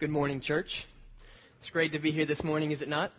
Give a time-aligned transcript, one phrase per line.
[0.00, 0.86] Good morning, church.
[1.58, 3.12] It's great to be here this morning, is it not?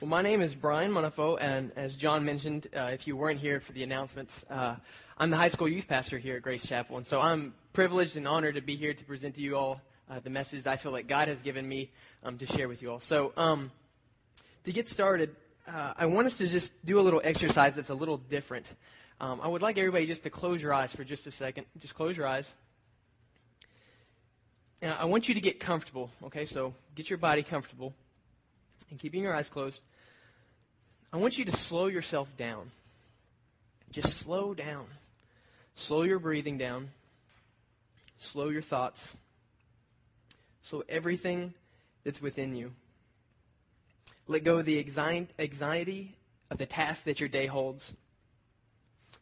[0.00, 3.60] Well, my name is Brian Monifo, and as John mentioned, uh, if you weren't here
[3.60, 4.74] for the announcements, uh,
[5.16, 8.26] I'm the high school youth pastor here at Grace Chapel, and so I'm privileged and
[8.26, 9.80] honored to be here to present to you all
[10.10, 11.92] uh, the message that I feel like God has given me
[12.24, 12.98] um, to share with you all.
[12.98, 13.70] So, um,
[14.64, 15.36] to get started,
[15.68, 18.66] uh, I want us to just do a little exercise that's a little different.
[19.20, 21.66] Um, I would like everybody just to close your eyes for just a second.
[21.78, 22.52] Just close your eyes.
[24.84, 26.44] And I want you to get comfortable, okay?
[26.44, 27.94] So get your body comfortable
[28.90, 29.80] and keeping your eyes closed.
[31.10, 32.70] I want you to slow yourself down.
[33.92, 34.84] Just slow down.
[35.76, 36.90] Slow your breathing down.
[38.18, 39.16] Slow your thoughts.
[40.64, 41.54] Slow everything
[42.04, 42.70] that's within you.
[44.28, 44.78] Let go of the
[45.38, 46.14] anxiety
[46.50, 47.94] of the task that your day holds,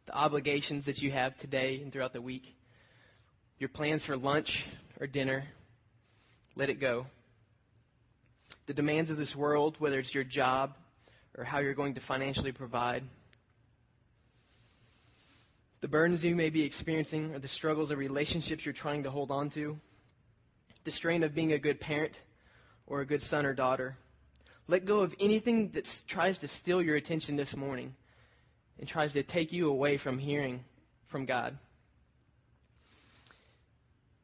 [0.06, 2.56] the obligations that you have today and throughout the week,
[3.60, 4.66] your plans for lunch
[5.00, 5.44] or dinner.
[6.56, 7.06] Let it go.
[8.66, 10.76] The demands of this world, whether it's your job
[11.36, 13.04] or how you're going to financially provide,
[15.80, 19.30] the burdens you may be experiencing or the struggles of relationships you're trying to hold
[19.30, 19.78] on to,
[20.84, 22.18] the strain of being a good parent
[22.86, 23.96] or a good son or daughter
[24.68, 27.94] let go of anything that tries to steal your attention this morning
[28.78, 30.64] and tries to take you away from hearing
[31.08, 31.58] from God.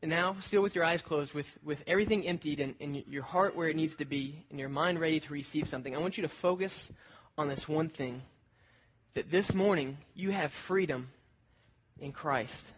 [0.01, 3.57] And now, still with your eyes closed, with, with everything emptied and, and your heart
[3.57, 6.23] where it needs to be, and your mind ready to receive something, I want you
[6.23, 6.91] to focus
[7.37, 8.23] on this one thing
[9.15, 11.09] that this morning you have freedom
[12.01, 12.73] in Christ.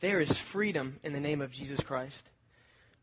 [0.00, 2.28] There is freedom in the name of Jesus Christ.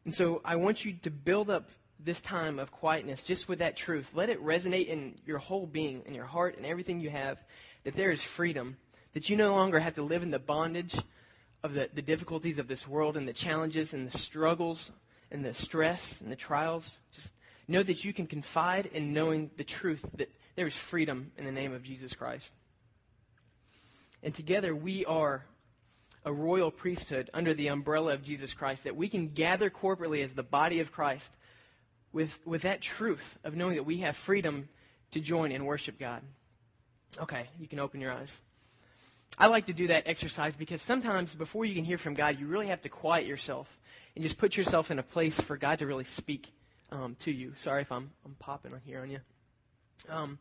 [0.06, 3.76] And so I want you to build up this time of quietness just with that
[3.76, 4.12] truth.
[4.14, 7.44] Let it resonate in your whole being, in your heart, and everything you have,
[7.86, 8.78] that there is freedom,
[9.14, 10.96] that you no longer have to live in the bondage
[11.66, 14.92] of the, the difficulties of this world and the challenges and the struggles
[15.32, 17.00] and the stress and the trials.
[17.12, 17.28] Just
[17.68, 21.52] know that you can confide in knowing the truth that there is freedom in the
[21.52, 22.52] name of Jesus Christ.
[24.22, 25.44] And together we are
[26.24, 30.31] a royal priesthood under the umbrella of Jesus Christ, that we can gather corporately as
[30.34, 31.30] the body of Christ
[32.14, 34.70] with, with that truth of knowing that we have freedom
[35.12, 36.22] to join and worship God.
[37.20, 38.31] Okay, you can open your eyes.
[39.38, 42.47] I like to do that exercise because sometimes before you can hear from God, you
[42.47, 43.80] really have to quiet yourself
[44.16, 46.52] and just put yourself in a place for God to really speak
[46.91, 47.53] um, to you.
[47.59, 49.19] Sorry if I'm, I'm popping here on you.
[50.09, 50.40] Um,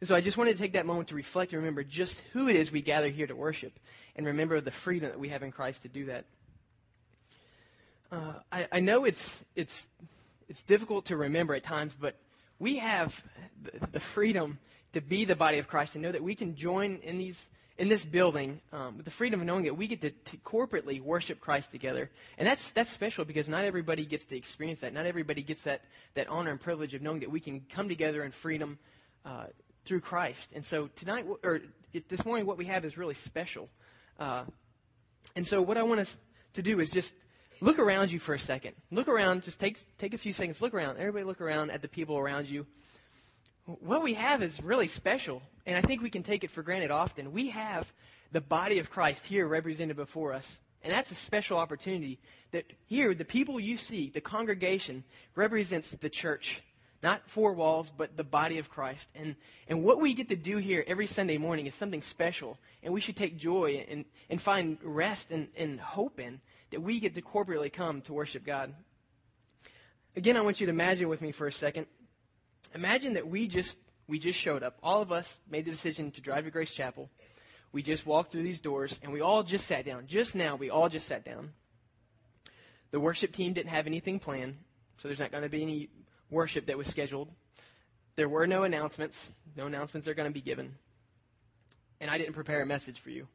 [0.00, 2.48] and so I just wanted to take that moment to reflect and remember just who
[2.48, 3.72] it is we gather here to worship
[4.14, 6.24] and remember the freedom that we have in Christ to do that.
[8.12, 9.88] Uh, I, I know it's, it's
[10.48, 12.16] it's difficult to remember at times, but
[12.58, 13.22] we have
[13.92, 14.58] the freedom
[14.92, 17.38] to be the body of Christ and know that we can join in these
[17.78, 21.00] in this building um, with the freedom of knowing that we get to, to, corporately
[21.00, 24.92] worship Christ together, and that's that's special because not everybody gets to experience that.
[24.92, 25.82] Not everybody gets that
[26.14, 28.78] that honor and privilege of knowing that we can come together in freedom
[29.24, 29.46] uh,
[29.84, 30.50] through Christ.
[30.54, 31.60] And so tonight or
[32.08, 33.68] this morning, what we have is really special.
[34.18, 34.44] Uh,
[35.34, 36.16] and so what I want us
[36.54, 37.14] to do is just
[37.60, 38.74] look around you for a second.
[38.90, 40.60] Look around, just take, take a few seconds.
[40.60, 40.98] Look around.
[40.98, 42.66] Everybody look around at the people around you.
[43.66, 46.92] What we have is really special, and I think we can take it for granted
[46.92, 47.32] often.
[47.32, 47.92] We have
[48.30, 50.58] the body of Christ here represented before us.
[50.82, 52.20] And that's a special opportunity
[52.52, 55.02] that here, the people you see, the congregation,
[55.34, 56.62] represents the church.
[57.02, 59.08] Not four walls, but the body of Christ.
[59.16, 59.34] And,
[59.66, 62.58] and what we get to do here every Sunday morning is something special.
[62.84, 66.40] And we should take joy and, and find rest and, and hope in
[66.70, 68.72] that we get to corporately come to worship God.
[70.14, 71.86] Again, I want you to imagine with me for a second.
[72.76, 74.78] Imagine that we just we just showed up.
[74.82, 77.10] All of us made the decision to drive to Grace Chapel.
[77.72, 80.06] We just walked through these doors and we all just sat down.
[80.06, 81.52] Just now, we all just sat down.
[82.92, 84.58] The worship team didn't have anything planned,
[84.98, 85.88] so there's not going to be any
[86.30, 87.28] worship that was scheduled.
[88.14, 89.32] There were no announcements.
[89.56, 90.76] No announcements are going to be given.
[92.00, 93.26] And I didn't prepare a message for you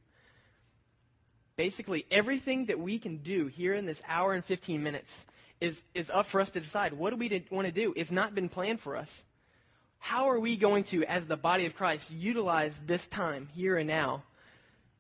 [1.61, 5.11] basically everything that we can do here in this hour and 15 minutes
[5.59, 6.91] is, is up for us to decide.
[6.91, 7.93] What do we want to do?
[7.95, 9.23] It's not been planned for us.
[10.03, 13.87] How are we going to, as the body of Christ, utilize this time here and
[13.87, 14.23] now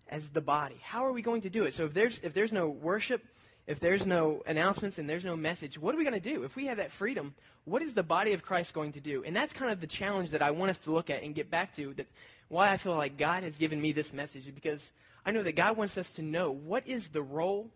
[0.07, 0.77] as the body?
[0.81, 1.73] How are we going to do it?
[1.73, 3.25] So if there's, if there's no worship,
[3.65, 6.43] if there's no announcements and there's no message, what are we going to do?
[6.43, 7.33] If we have that freedom,
[7.65, 9.23] what is the body of Christ going to do?
[9.25, 11.49] And that's kind of the challenge that I want us to look at and get
[11.49, 11.95] back to.
[11.95, 12.05] That
[12.47, 14.91] why I feel like God has given me this message because
[15.25, 17.71] I know that God wants us to know what is the role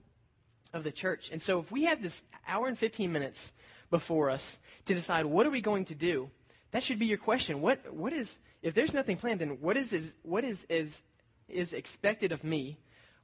[0.73, 1.31] of the church.
[1.31, 3.51] And so if we have this hour and 15 minutes
[3.89, 6.29] before us to decide what are we going to do,
[6.75, 7.61] that should be your question.
[7.61, 10.93] What, what is, if there's nothing planned, then what is, is, what is, is,
[11.47, 12.77] is expected of me?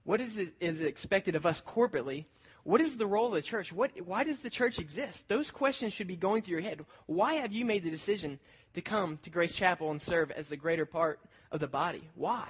[0.05, 2.23] What is, is expected of us corporately?
[2.63, 3.73] What is the role of the church?
[3.73, 5.27] What, why does the church exist?
[5.27, 6.85] Those questions should be going through your head.
[7.07, 8.39] Why have you made the decision
[8.73, 11.19] to come to Grace Chapel and serve as the greater part
[11.51, 12.07] of the body?
[12.15, 12.47] Why?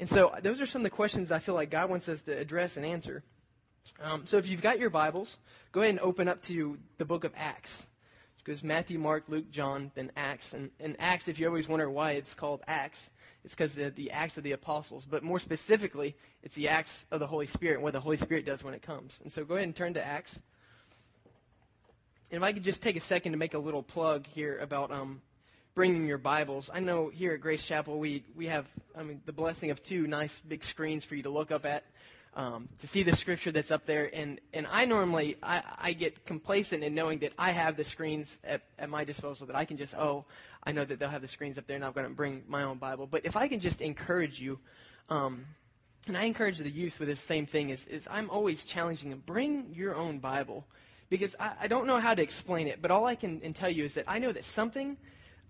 [0.00, 2.36] And so those are some of the questions I feel like God wants us to
[2.36, 3.22] address and answer.
[4.02, 5.38] Um, so if you've got your Bibles,
[5.70, 7.86] go ahead and open up to the book of Acts.
[8.50, 10.54] Goes Matthew, Mark, Luke, John, then Acts.
[10.54, 13.08] And, and Acts, if you always wonder why it's called Acts,
[13.44, 15.06] it's because the, the Acts of the Apostles.
[15.06, 18.44] But more specifically, it's the Acts of the Holy Spirit and what the Holy Spirit
[18.44, 19.16] does when it comes.
[19.22, 20.34] And so go ahead and turn to Acts.
[22.32, 24.90] And if I could just take a second to make a little plug here about
[24.90, 25.22] um,
[25.76, 26.70] bringing your Bibles.
[26.74, 28.66] I know here at Grace Chapel we, we have
[28.98, 31.84] I mean the blessing of two nice big screens for you to look up at
[32.34, 34.10] um, to see the scripture that's up there.
[34.14, 38.38] And, and I normally, I, I get complacent in knowing that I have the screens
[38.44, 40.24] at, at my disposal, that I can just, oh,
[40.62, 42.62] I know that they'll have the screens up there and I'm going to bring my
[42.62, 43.06] own Bible.
[43.06, 44.58] But if I can just encourage you,
[45.08, 45.44] um,
[46.06, 49.22] and I encourage the youth with this same thing, is, is I'm always challenging them,
[49.26, 50.64] bring your own Bible.
[51.08, 53.84] Because I, I don't know how to explain it, but all I can tell you
[53.84, 54.96] is that I know that something,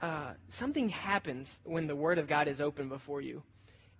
[0.00, 3.43] uh, something happens when the Word of God is open before you.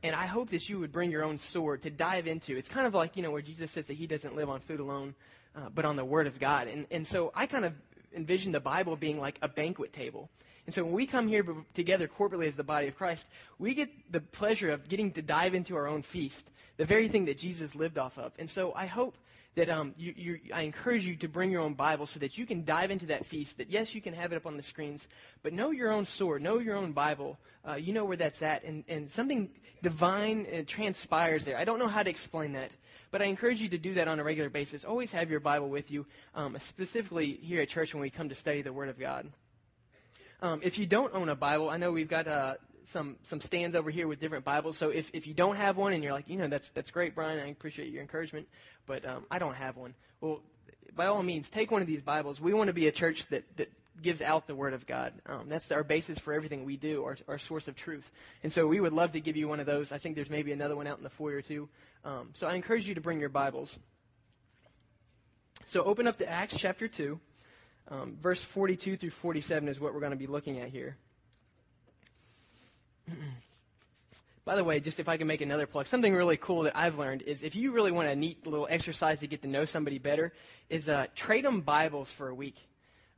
[0.03, 2.57] And I hope that you would bring your own sword to dive into.
[2.57, 4.81] It's kind of like, you know, where Jesus says that he doesn't live on food
[4.81, 5.15] alone,
[5.55, 6.69] uh, but on the Word of God.
[6.69, 7.75] And, and so I kind of
[8.15, 10.31] envision the Bible being like a banquet table.
[10.67, 11.45] And so when we come here
[11.75, 13.25] together corporately as the body of Christ,
[13.59, 17.27] we get the pleasure of getting to dive into our own feast, the very thing
[17.27, 18.33] that Jesus lived off of.
[18.39, 19.17] And so I hope
[19.61, 22.47] that um, you, you, I encourage you to bring your own Bible so that you
[22.47, 23.59] can dive into that feast.
[23.59, 25.07] That yes, you can have it up on the screens,
[25.43, 27.39] but know your own sword, know your own Bible.
[27.69, 29.51] Uh, you know where that's at, and, and something
[29.83, 31.59] divine uh, transpires there.
[31.59, 32.71] I don't know how to explain that,
[33.11, 34.87] but I encourage you to do that on a regular basis.
[34.87, 38.35] Always have your Bible with you, um, specifically here at church when we come to
[38.35, 39.29] study the Word of God.
[40.41, 42.55] Um, if you don't own a Bible, I know we've got uh,
[42.89, 44.77] some some stands over here with different Bibles.
[44.77, 47.15] So if, if you don't have one and you're like, you know, that's that's great,
[47.15, 47.39] Brian.
[47.39, 48.49] I appreciate your encouragement,
[48.87, 49.95] but um, I don't have one.
[50.21, 50.43] Well,
[50.95, 52.41] by all means, take one of these Bibles.
[52.41, 53.71] We want to be a church that that
[54.03, 55.13] gives out the Word of God.
[55.27, 58.11] Um, that's our basis for everything we do, our, our source of truth.
[58.43, 59.93] And so we would love to give you one of those.
[59.93, 61.69] I think there's maybe another one out in the foyer too.
[62.05, 63.79] Um, so I encourage you to bring your Bibles.
[65.67, 67.21] So open up to Acts chapter 2.
[67.89, 70.97] Um, verse 42 through 47 is what we're going to be looking at here.
[74.45, 76.99] By the way, just if I can make another plug, something really cool that I've
[76.99, 79.99] learned is if you really want a neat little exercise to get to know somebody
[79.99, 80.33] better,
[80.69, 82.57] is uh, trade them Bibles for a week.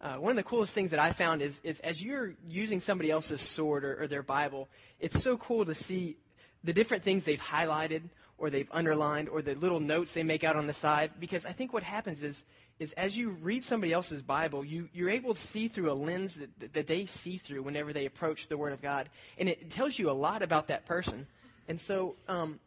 [0.00, 3.11] Uh, one of the coolest things that I found is, is as you're using somebody
[3.11, 4.69] else's sword or, or their Bible,
[4.99, 6.17] it's so cool to see
[6.65, 8.03] the different things they've highlighted
[8.43, 11.12] or they've underlined or the little notes they make out on the side.
[11.21, 12.43] Because I think what happens is
[12.81, 16.35] is as you read somebody else's Bible, you, you're able to see through a lens
[16.35, 19.09] that, that they see through whenever they approach the Word of God.
[19.39, 21.29] And it tells you a lot about that person.
[21.69, 22.59] And so um,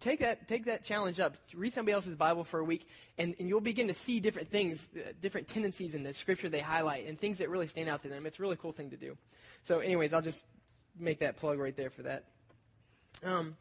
[0.00, 1.36] take, that, take that challenge up.
[1.52, 2.88] Read somebody else's Bible for a week,
[3.18, 6.60] and, and you'll begin to see different things, uh, different tendencies in the Scripture they
[6.60, 8.24] highlight, and things that really stand out to them.
[8.24, 9.18] It's a really cool thing to do.
[9.64, 10.42] So, anyways, I'll just
[10.98, 12.24] make that plug right there for that.
[13.22, 13.56] Um,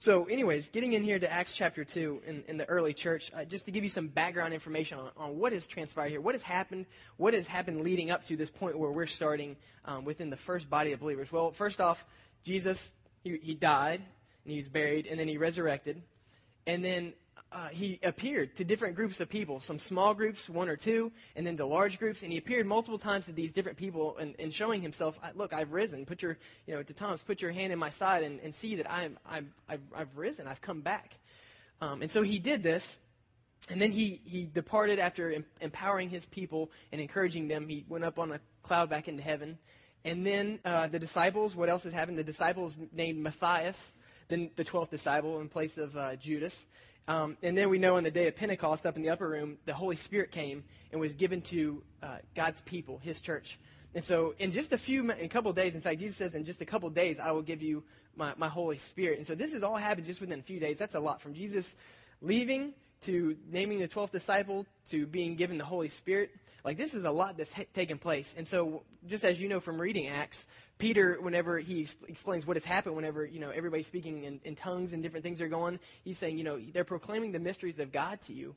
[0.00, 3.44] so, anyways, getting in here to Acts chapter 2 in, in the early church, uh,
[3.44, 6.40] just to give you some background information on, on, what has transpired here, what has
[6.40, 6.86] happened,
[7.18, 10.70] what has happened leading up to this point where we're starting um, within the first
[10.70, 11.30] body of believers.
[11.30, 12.06] Well, first off,
[12.44, 12.92] Jesus,
[13.22, 14.00] he, he died,
[14.44, 16.00] and he was buried, and then he resurrected.
[16.66, 17.12] And then
[17.52, 21.44] uh, he appeared to different groups of people, some small groups, one or two, and
[21.44, 22.22] then to large groups.
[22.22, 25.72] And he appeared multiple times to these different people and, and showing himself, look, I've
[25.72, 26.06] risen.
[26.06, 28.76] Put your, you know, to Thomas, put your hand in my side and, and see
[28.76, 30.46] that I'm, I'm, I've, I've risen.
[30.46, 31.18] I've come back.
[31.80, 32.98] Um, and so he did this.
[33.68, 37.68] And then he, he departed after em- empowering his people and encouraging them.
[37.68, 39.58] He went up on a cloud back into heaven.
[40.04, 42.16] And then uh, the disciples, what else has happened?
[42.16, 43.92] The disciples named Matthias,
[44.28, 46.64] then the 12th disciple in place of uh, Judas.
[47.08, 49.58] Um, and then we know on the day of Pentecost, up in the upper room,
[49.64, 53.58] the Holy Spirit came and was given to uh, God's people, His church.
[53.94, 56.44] And so, in just a few, in a couple days, in fact, Jesus says, in
[56.44, 57.82] just a couple days, I will give you
[58.16, 59.18] my, my Holy Spirit.
[59.18, 60.78] And so, this has all happened just within a few days.
[60.78, 61.74] That's a lot from Jesus
[62.22, 66.30] leaving to naming the 12th disciple to being given the Holy Spirit.
[66.64, 68.32] Like, this is a lot that's ha- taken place.
[68.36, 70.44] And so, just as you know from reading Acts,
[70.78, 74.56] Peter, whenever he ex- explains what has happened, whenever, you know, everybody's speaking in, in,
[74.56, 77.92] tongues and different things are going, he's saying, you know, they're proclaiming the mysteries of
[77.92, 78.54] God to you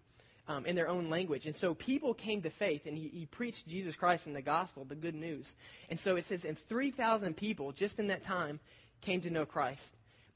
[0.48, 1.46] um, in their own language.
[1.46, 4.86] And so people came to faith, and he, he preached Jesus Christ and the gospel,
[4.86, 5.56] the good news.
[5.90, 8.60] And so it says, and 3,000 people, just in that time,
[9.02, 9.88] came to know Christ.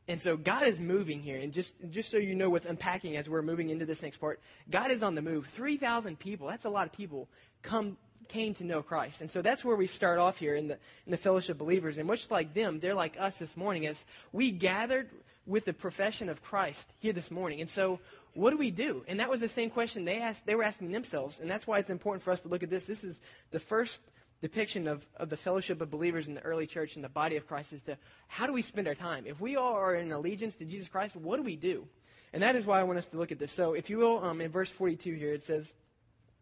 [0.09, 1.37] And so God is moving here.
[1.37, 4.39] And just, just so you know what's unpacking as we're moving into this next part,
[4.69, 5.47] God is on the move.
[5.47, 7.27] 3,000 people, that's a lot of people,
[7.61, 7.97] come
[8.29, 9.21] came to know Christ.
[9.21, 11.97] And so that's where we start off here in the, in the fellowship of believers.
[11.97, 15.09] And much like them, they're like us this morning as we gathered
[15.45, 17.61] with the profession of Christ here this morning.
[17.61, 17.99] And so
[18.33, 19.03] what do we do?
[19.07, 21.39] And that was the same question they asked, they were asking themselves.
[21.39, 22.85] And that's why it's important for us to look at this.
[22.85, 23.19] This is
[23.51, 24.01] the first
[24.41, 27.47] depiction of, of the fellowship of believers in the early church and the body of
[27.47, 29.25] Christ as to how do we spend our time?
[29.25, 31.87] If we all are in allegiance to Jesus Christ, what do we do?
[32.33, 33.51] And that is why I want us to look at this.
[33.51, 35.73] So if you will, um, in verse 42 here, it says,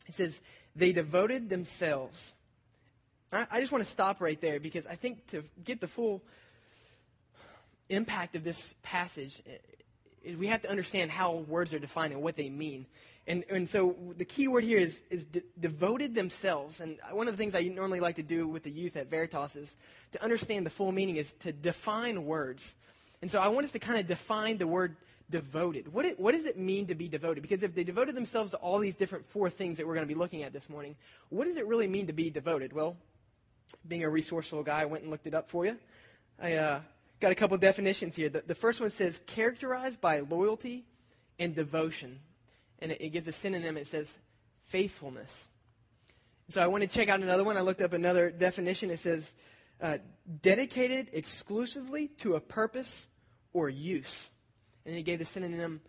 [0.08, 0.42] it says,
[0.76, 2.34] they devoted themselves.
[3.32, 6.22] I, I just want to stop right there because I think to get the full
[7.90, 9.42] impact of this passage,
[10.38, 12.86] we have to understand how words are defined and what they mean.
[13.28, 16.80] And, and so the key word here is, is de- devoted themselves.
[16.80, 19.56] And one of the things I normally like to do with the youth at Veritas
[19.56, 19.76] is
[20.12, 22.76] to understand the full meaning is to define words.
[23.22, 24.96] And so I want us to kind of define the word
[25.30, 25.92] devoted.
[25.92, 27.42] What, it, what does it mean to be devoted?
[27.42, 30.14] Because if they devoted themselves to all these different four things that we're going to
[30.14, 30.96] be looking at this morning,
[31.30, 32.74] what does it really mean to be devoted?
[32.74, 32.96] Well,
[33.88, 35.78] being a resourceful guy, I went and looked it up for you.
[36.40, 36.82] I uh,
[37.20, 38.30] got a couple definitions here.
[38.30, 40.86] The, the, first one says characterized by loyalty
[41.40, 42.20] and devotion.
[42.80, 43.78] And it, it gives a synonym.
[43.78, 44.16] It says
[44.68, 45.34] faithfulness.
[46.50, 47.58] So I want to check out another one.
[47.58, 48.92] I looked up another definition.
[48.92, 49.34] It says
[49.82, 49.98] uh,
[50.42, 53.08] dedicated exclusively to a purpose
[53.54, 54.30] or use
[54.86, 55.82] and he gave the synonym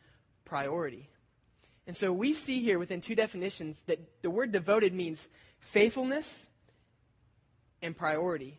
[0.44, 1.08] priority.
[1.86, 5.28] And so we see here within two definitions that the word devoted means
[5.60, 6.46] faithfulness
[7.82, 8.58] and priority.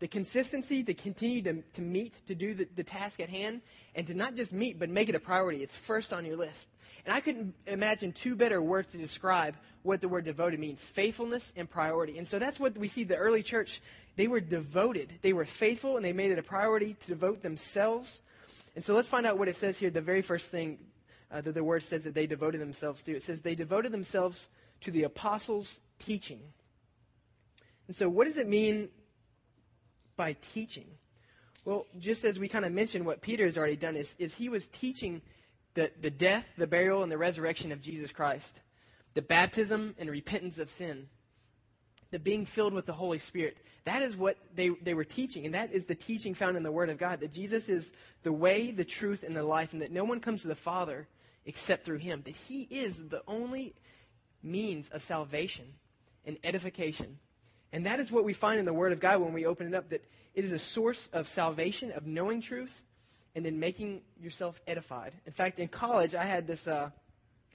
[0.00, 3.62] The consistency to continue to, to meet, to do the, the task at hand,
[3.94, 5.62] and to not just meet, but make it a priority.
[5.62, 6.68] It's first on your list.
[7.04, 11.52] And I couldn't imagine two better words to describe what the word devoted means faithfulness
[11.56, 12.18] and priority.
[12.18, 13.80] And so that's what we see the early church.
[14.16, 18.20] They were devoted, they were faithful, and they made it a priority to devote themselves
[18.78, 19.90] and so let's find out what it says here.
[19.90, 20.78] The very first thing
[21.32, 23.16] uh, that the word says that they devoted themselves to.
[23.16, 24.48] It says they devoted themselves
[24.82, 26.38] to the apostles' teaching.
[27.88, 28.90] And so, what does it mean
[30.14, 30.86] by teaching?
[31.64, 34.48] Well, just as we kind of mentioned, what Peter has already done is, is he
[34.48, 35.22] was teaching
[35.74, 38.60] the, the death, the burial, and the resurrection of Jesus Christ,
[39.14, 41.08] the baptism and repentance of sin
[42.10, 43.58] the being filled with the Holy Spirit.
[43.84, 46.72] That is what they, they were teaching, and that is the teaching found in the
[46.72, 49.92] Word of God that Jesus is the way, the truth, and the life, and that
[49.92, 51.06] no one comes to the Father
[51.44, 52.22] except through Him.
[52.24, 53.74] That He is the only
[54.42, 55.66] means of salvation
[56.24, 57.18] and edification.
[57.72, 59.74] And that is what we find in the Word of God when we open it
[59.74, 62.82] up that it is a source of salvation, of knowing truth,
[63.34, 65.12] and then making yourself edified.
[65.26, 66.66] In fact, in college, I had this.
[66.66, 66.90] Uh,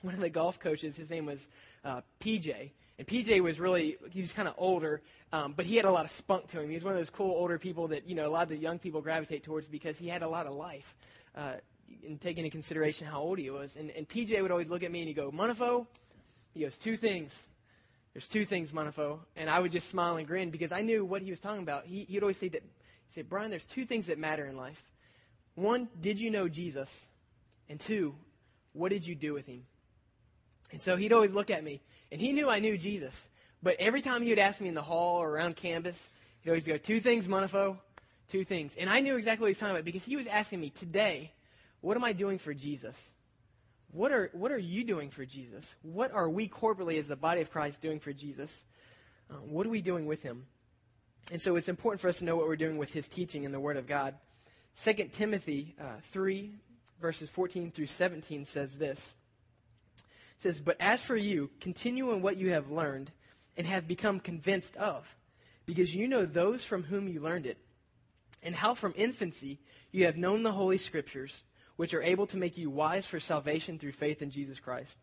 [0.03, 1.48] one of the golf coaches, his name was
[1.83, 2.72] uh, PJ.
[3.00, 6.05] And PJ was really, he was kind of older, um, but he had a lot
[6.05, 6.69] of spunk to him.
[6.69, 8.57] He was one of those cool older people that, you know, a lot of the
[8.57, 10.93] young people gravitate towards because he had a lot of life.
[11.36, 11.53] Uh,
[12.01, 13.75] in taking into consideration how old he was.
[13.75, 15.86] And, and PJ would always look at me and he'd go, Munifo,
[16.53, 17.31] he goes, two things.
[18.13, 19.19] There's two things, Munifo.
[19.36, 21.86] And I would just smile and grin because I knew what he was talking about.
[21.86, 24.81] He, he'd always say that, he said, Brian, there's two things that matter in life.
[25.55, 26.89] One, did you know Jesus?
[27.69, 28.15] And two,
[28.74, 29.65] what did you do with him?
[30.74, 33.30] And so he'd always look at me, and he knew I knew Jesus.
[33.62, 36.10] But every time he would ask me in the hall or around campus,
[36.42, 37.77] he'd always go, Two things, Munifo,
[38.27, 38.74] two things.
[38.77, 41.32] And I knew exactly what he was talking about because he was asking me, Today,
[41.82, 43.12] what am I doing for Jesus?
[43.92, 45.63] What are, what are you doing for Jesus?
[45.84, 48.63] What are we corporately as the body of Christ doing for Jesus?
[49.30, 50.48] Uh, what are we doing with him?
[51.32, 53.51] And so it's important for us to know what we're doing with his teaching in
[53.51, 54.15] the Word of God.
[54.84, 56.51] 2 Timothy uh, 3,
[57.00, 59.13] verses 14 through 17 says this
[60.38, 63.12] says, But as for you, continue in what you have learned
[63.58, 65.16] and have become convinced of,
[65.66, 67.58] because you know those from whom you learned it,
[68.42, 69.60] and how from infancy
[69.92, 71.44] you have known the Holy Scriptures,
[71.75, 74.98] which are able to make you wise for salvation through faith in Jesus Christ.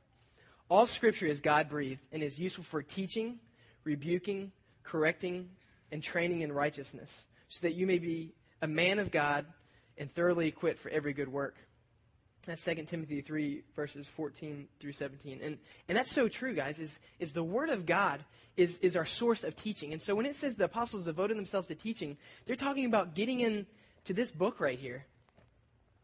[0.68, 3.40] All Scripture is God breathed and is useful for teaching,
[3.84, 5.48] rebuking, correcting,
[5.90, 9.46] and training in righteousness, so that you may be a man of God
[9.98, 11.56] and thoroughly equipped for every good work.
[12.46, 15.40] That's 2 Timothy 3, verses 14 through 17.
[15.42, 18.24] And, and that's so true, guys, is, is the Word of God
[18.56, 19.92] is, is our source of teaching.
[19.92, 22.16] And so when it says the apostles devoted themselves to teaching,
[22.46, 23.66] they're talking about getting into
[24.06, 25.04] this book right here.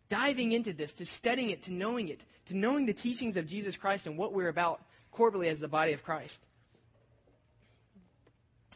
[0.09, 3.77] Diving into this, to studying it, to knowing it, to knowing the teachings of Jesus
[3.77, 6.39] Christ and what we're about corporately as the body of Christ.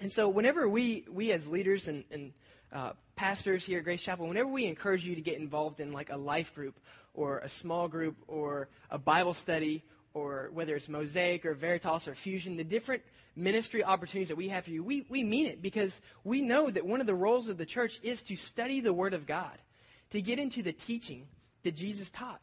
[0.01, 2.33] And so whenever we, we as leaders and, and
[2.73, 6.11] uh, pastors here at Grace Chapel, whenever we encourage you to get involved in like
[6.11, 6.81] a life group
[7.21, 9.85] or a small group or a Bible study
[10.15, 13.03] or whether it's Mosaic or Veritas or Fusion, the different
[13.37, 16.87] ministry opportunities that we have for you, we, we mean it because we know that
[16.87, 19.59] one of the roles of the church is to study the Word of God,
[20.13, 21.27] to get into the teaching
[21.63, 22.41] that Jesus taught.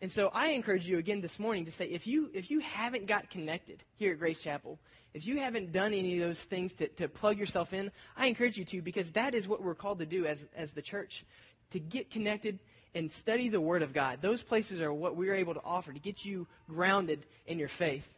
[0.00, 3.06] And so I encourage you again this morning to say if you if you haven't
[3.06, 4.78] got connected here at Grace Chapel,
[5.14, 8.58] if you haven't done any of those things to, to plug yourself in, I encourage
[8.58, 11.24] you to because that is what we're called to do as, as the church,
[11.70, 12.58] to get connected
[12.94, 14.20] and study the Word of God.
[14.22, 18.08] Those places are what we're able to offer to get you grounded in your faith.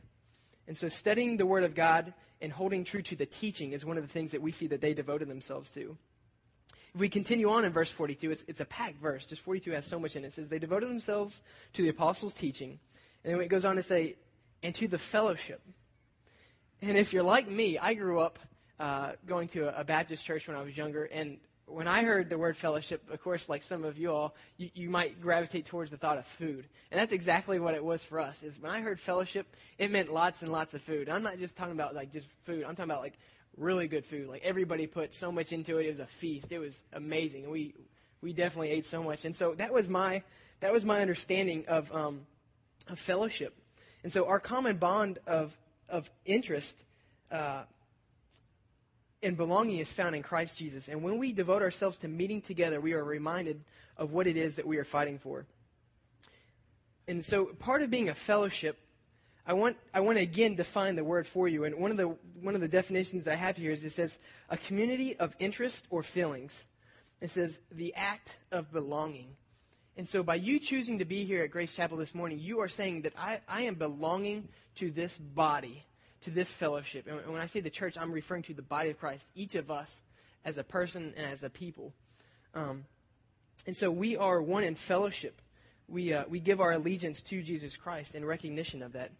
[0.66, 3.96] And so studying the Word of God and holding true to the teaching is one
[3.96, 5.96] of the things that we see that they devoted themselves to.
[6.94, 9.26] If we continue on in verse 42, it's, it's a packed verse.
[9.26, 10.28] Just 42 has so much in it.
[10.28, 11.42] It says, They devoted themselves
[11.74, 12.78] to the apostles' teaching.
[13.24, 14.16] And then it goes on to say,
[14.62, 15.60] and to the fellowship.
[16.80, 18.38] And if you're like me, I grew up
[18.78, 21.38] uh, going to a, a Baptist church when I was younger, and
[21.68, 24.90] when I heard the word fellowship, of course, like some of you all, you, you,
[24.90, 26.66] might gravitate towards the thought of food.
[26.90, 28.42] And that's exactly what it was for us.
[28.42, 29.46] Is when I heard fellowship,
[29.78, 31.08] it meant lots and lots of food.
[31.08, 32.64] I'm not just talking about like just food.
[32.64, 33.18] I'm talking about like
[33.56, 34.28] really good food.
[34.28, 35.86] Like everybody put so much into it.
[35.86, 36.50] It was a feast.
[36.50, 37.44] It was amazing.
[37.44, 37.74] And we
[38.20, 39.24] we definitely ate so much.
[39.24, 40.22] And so that was my
[40.60, 42.26] that was my understanding of um,
[42.88, 43.54] of fellowship.
[44.02, 45.56] And so our common bond of
[45.88, 46.84] of interest
[47.30, 47.64] uh,
[49.22, 50.88] and belonging is found in Christ Jesus.
[50.88, 53.62] And when we devote ourselves to meeting together, we are reminded
[53.96, 55.44] of what it is that we are fighting for.
[57.08, 58.78] And so part of being a fellowship,
[59.46, 61.64] I want, I want to again define the word for you.
[61.64, 64.18] And one of the, one of the definitions I have here is it says
[64.50, 66.64] a community of interest or feelings.
[67.20, 69.30] It says the act of belonging.
[69.96, 72.68] And so by you choosing to be here at Grace Chapel this morning, you are
[72.68, 75.84] saying that I, I am belonging to this body
[76.22, 77.06] to this fellowship.
[77.06, 79.70] And when I say the church, I'm referring to the body of Christ, each of
[79.70, 79.94] us
[80.44, 81.92] as a person and as a people.
[82.54, 82.84] Um,
[83.66, 85.40] and so we are one in fellowship.
[85.88, 89.10] We, uh, we give our allegiance to Jesus Christ in recognition of that.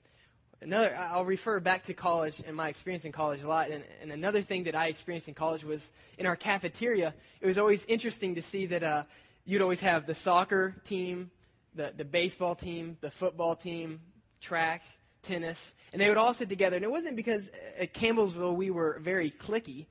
[0.61, 3.71] Another, I'll refer back to college and my experience in college a lot.
[3.71, 7.15] And, and another thing that I experienced in college was in our cafeteria.
[7.41, 9.05] It was always interesting to see that uh,
[9.45, 11.31] you'd always have the soccer team,
[11.75, 14.01] the, the baseball team, the football team,
[14.41, 14.83] track,
[15.23, 16.77] tennis, and they would all sit together.
[16.77, 19.87] And it wasn't because at Campbellsville we were very clicky,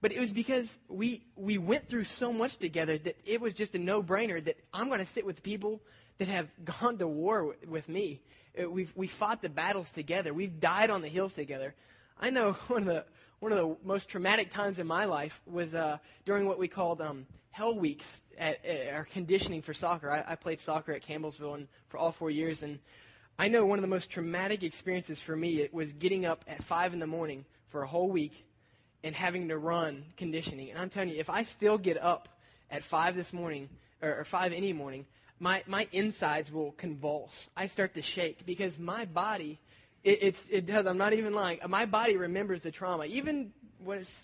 [0.00, 3.74] but it was because we we went through so much together that it was just
[3.74, 5.80] a no-brainer that I'm going to sit with people
[6.18, 6.48] that have
[6.80, 8.20] gone to war with, with me.
[8.60, 10.32] Uh, we've we fought the battles together.
[10.32, 11.74] We've died on the hills together.
[12.18, 13.04] I know one of the
[13.38, 17.02] one of the most traumatic times in my life was uh, during what we called
[17.02, 18.06] um, hell weeks
[18.38, 20.10] at, at our conditioning for soccer.
[20.10, 22.78] I, I played soccer at Campbellsville and for all four years, and
[23.38, 26.62] I know one of the most traumatic experiences for me it was getting up at
[26.62, 28.46] five in the morning for a whole week
[29.04, 30.70] and having to run conditioning.
[30.70, 32.28] And I'm telling you, if I still get up
[32.70, 33.68] at five this morning
[34.00, 35.04] or, or five any morning,
[35.38, 37.50] my my insides will convulse.
[37.54, 39.58] I start to shake because my body,
[40.02, 40.86] it, it's it does.
[40.86, 41.60] I'm not even lying.
[41.68, 43.52] My body remembers the trauma, even
[43.86, 44.22] it's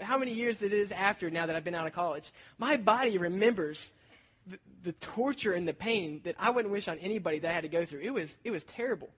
[0.00, 2.32] how many years it is after now that I've been out of college.
[2.56, 3.92] My body remembers
[4.82, 7.68] the, torture and the pain that I wouldn't wish on anybody that I had to
[7.68, 8.00] go through.
[8.00, 9.10] It was, it was terrible.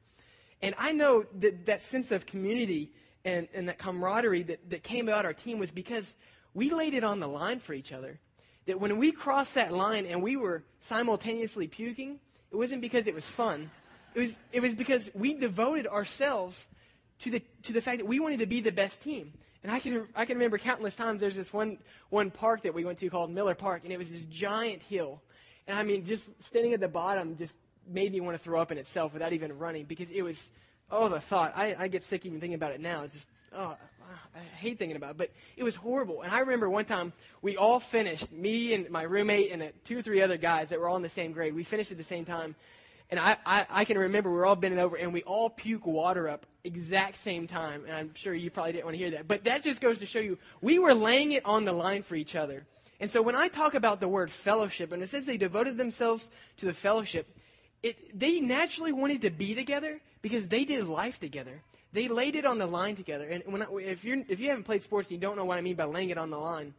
[0.61, 2.93] And I know that that sense of community
[3.25, 6.15] and, and that camaraderie that, that came about our team was because
[6.55, 8.19] we laid it on the line for each other.
[8.67, 13.15] That when we crossed that line and we were simultaneously puking, it wasn't because it
[13.15, 13.71] was fun.
[14.15, 16.67] It was, it was because we devoted ourselves
[17.21, 19.33] to the, to the fact that we wanted to be the best team.
[19.63, 21.79] And I can, I can remember countless times there's this one,
[22.11, 25.23] one park that we went to called Miller Park, and it was this giant hill.
[25.69, 28.73] And I mean, just standing at the bottom just made me want to throw up
[28.73, 30.51] in itself without even running because it was,
[30.91, 31.53] oh, the thought.
[31.57, 33.03] I, I get sick even thinking about it now.
[33.05, 33.77] It's just, oh,
[34.35, 35.17] I hate thinking about it.
[35.17, 36.23] But it was horrible.
[36.23, 40.03] And I remember one time we all finished, me and my roommate and two or
[40.03, 41.55] three other guys that were all in the same grade.
[41.55, 42.57] We finished at the same time.
[43.13, 45.87] And I, I, I can remember we are all bending over and we all puke
[45.87, 47.85] water up exact same time.
[47.85, 49.29] And I'm sure you probably didn't want to hear that.
[49.29, 52.15] But that just goes to show you we were laying it on the line for
[52.15, 52.65] each other.
[53.01, 56.31] And so when I talk about the word fellowship, and it says they devoted themselves
[56.57, 57.29] to the fellowship,
[57.83, 61.61] it, they naturally wanted to be together because they did life together.
[61.93, 63.29] They laid it on the line together.
[63.29, 65.59] And when I, if, you're, if you haven't played sports and you don't know what
[65.59, 66.73] I mean by laying it on the line,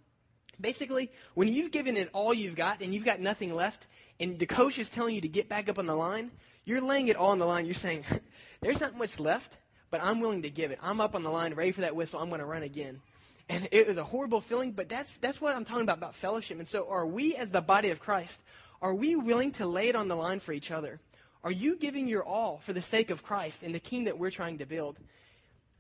[0.60, 3.88] Basically, when you've given it all you've got and you've got nothing left,
[4.20, 6.32] and the coach is telling you to get back up on the line,
[6.66, 7.66] you're laying it all on the line.
[7.66, 8.06] You're saying,
[8.62, 9.58] there's not much left,
[9.90, 10.80] but I'm willing to give it.
[10.82, 12.20] I'm up on the line, ready for that whistle.
[12.20, 13.02] I'm going to run again.
[13.50, 16.60] And it was a horrible feeling, but that's, that's what I'm talking about, about fellowship.
[16.60, 18.40] And so, are we, as the body of Christ,
[18.82, 21.00] are we willing to lay it on the line for each other?
[21.44, 24.32] Are you giving your all for the sake of Christ and the kingdom that we're
[24.32, 24.98] trying to build?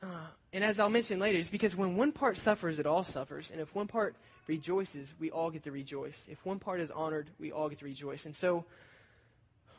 [0.04, 3.50] Uh, and as I'll mention later, it's because when one part suffers, it all suffers.
[3.52, 4.16] And if one part
[4.48, 6.18] rejoices, we all get to rejoice.
[6.30, 8.26] If one part is honored, we all get to rejoice.
[8.26, 8.66] And so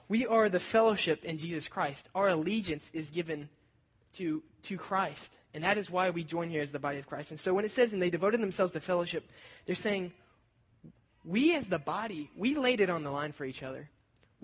[0.09, 2.09] we are the fellowship in Jesus Christ.
[2.15, 3.51] Our allegiance is given
[4.15, 5.37] to, to Christ.
[5.53, 7.31] And that is why we join here as the body of Christ.
[7.31, 9.31] And so when it says, and they devoted themselves to fellowship,
[9.67, 10.13] they're saying,
[11.25, 13.89] we as the body, we laid it on the line for each other.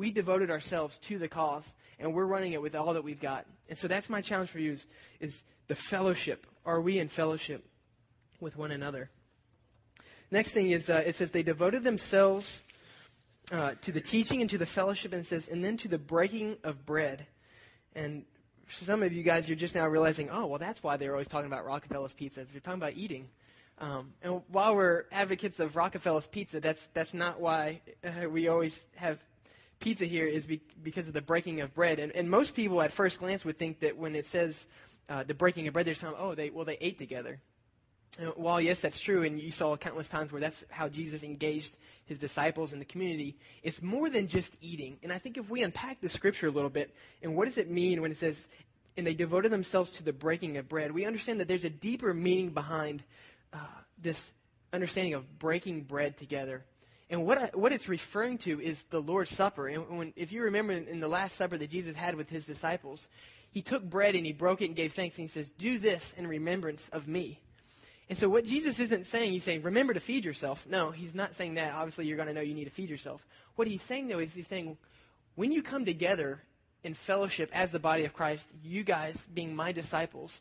[0.01, 1.65] we devoted ourselves to the cause,
[1.99, 3.45] and we're running it with all that we've got.
[3.71, 4.87] And so that's my challenge for you is,
[5.21, 6.47] is the fellowship.
[6.67, 7.65] Are we in fellowship
[8.41, 9.09] with one another?
[10.33, 12.63] Next thing is uh, it says they devoted themselves
[13.53, 16.57] uh, to the teaching and to the fellowship, and says, and then to the breaking
[16.63, 17.27] of bread.
[17.95, 18.25] And
[18.71, 21.47] some of you guys, you're just now realizing, oh, well, that's why they're always talking
[21.47, 22.45] about Rockefeller's Pizza.
[22.51, 23.29] They're talking about eating.
[23.79, 28.85] Um, and while we're advocates of Rockefeller's Pizza, that's that's not why uh, we always
[28.97, 29.19] have
[29.81, 30.27] pizza here.
[30.27, 31.99] Is be, because of the breaking of bread.
[31.99, 34.67] And, and most people at first glance would think that when it says
[35.09, 37.41] uh, the breaking of bread, they're talking, oh, they well they ate together.
[38.19, 41.77] And while yes, that's true, and you saw countless times where that's how Jesus engaged
[42.07, 44.99] his disciples and the community, it's more than just eating.
[45.03, 47.71] And I think if we unpack the scripture a little bit, and what does it
[47.71, 48.49] mean when it says,
[48.97, 52.13] and they devoted themselves to the breaking of bread, we understand that there's a deeper
[52.13, 53.05] meaning behind
[53.53, 53.59] uh,
[53.97, 54.33] this
[54.73, 56.65] understanding of breaking bread together.
[57.11, 59.67] And what, I, what it's referring to is the Lord's Supper.
[59.67, 63.09] And when, if you remember in the Last Supper that Jesus had with his disciples,
[63.51, 65.19] he took bread and he broke it and gave thanks.
[65.19, 67.41] And he says, Do this in remembrance of me.
[68.09, 70.67] And so, what Jesus isn't saying, he's saying, remember to feed yourself.
[70.69, 71.75] No, he's not saying that.
[71.75, 73.25] Obviously, you're going to know you need to feed yourself.
[73.55, 74.77] What he's saying, though, is he's saying,
[75.37, 76.43] when you come together
[76.83, 80.41] in fellowship as the body of Christ, you guys being my disciples,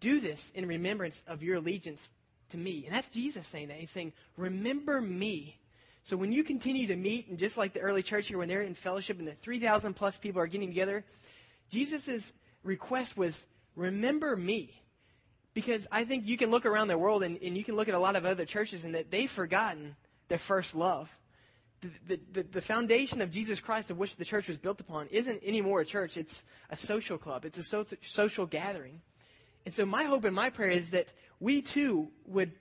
[0.00, 2.10] do this in remembrance of your allegiance
[2.50, 2.84] to me.
[2.86, 3.76] And that's Jesus saying that.
[3.76, 5.58] He's saying, Remember me.
[6.04, 8.62] So when you continue to meet, and just like the early church here, when they're
[8.62, 11.04] in fellowship and the 3,000 plus people are getting together,
[11.70, 12.32] Jesus'
[12.64, 14.82] request was, Remember me.
[15.54, 17.94] Because I think you can look around the world and, and you can look at
[17.94, 19.96] a lot of other churches and that they've forgotten
[20.28, 21.14] their first love.
[22.06, 25.42] The, the, the, foundation of Jesus Christ, of which the church was built upon, isn't
[25.44, 26.16] anymore a church.
[26.16, 27.44] It's a social club.
[27.44, 29.00] It's a so, social gathering.
[29.66, 32.52] And so my hope and my prayer is that we too would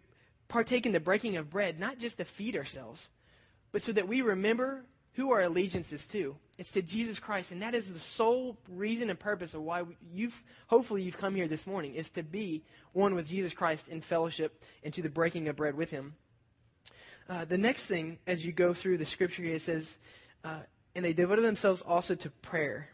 [0.47, 3.09] partake in the breaking of bread, not just to feed ourselves,
[3.71, 6.35] but so that we remember who our allegiance is to.
[6.57, 10.41] It's to Jesus Christ, and that is the sole reason and purpose of why you've
[10.67, 14.63] hopefully you've come here this morning is to be one with Jesus Christ in fellowship
[14.83, 16.13] and to the breaking of bread with Him.
[17.29, 19.97] Uh, the next thing, as you go through the scripture, here, it says,
[20.43, 20.59] uh,
[20.95, 22.89] and they devoted themselves also to prayer.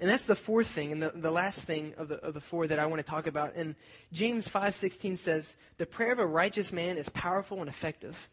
[0.00, 2.66] And that's the fourth thing, and the, the last thing of the, of the four
[2.66, 3.56] that I want to talk about.
[3.56, 3.74] And
[4.12, 8.28] James 5.16 says, the prayer of a righteous man is powerful and effective.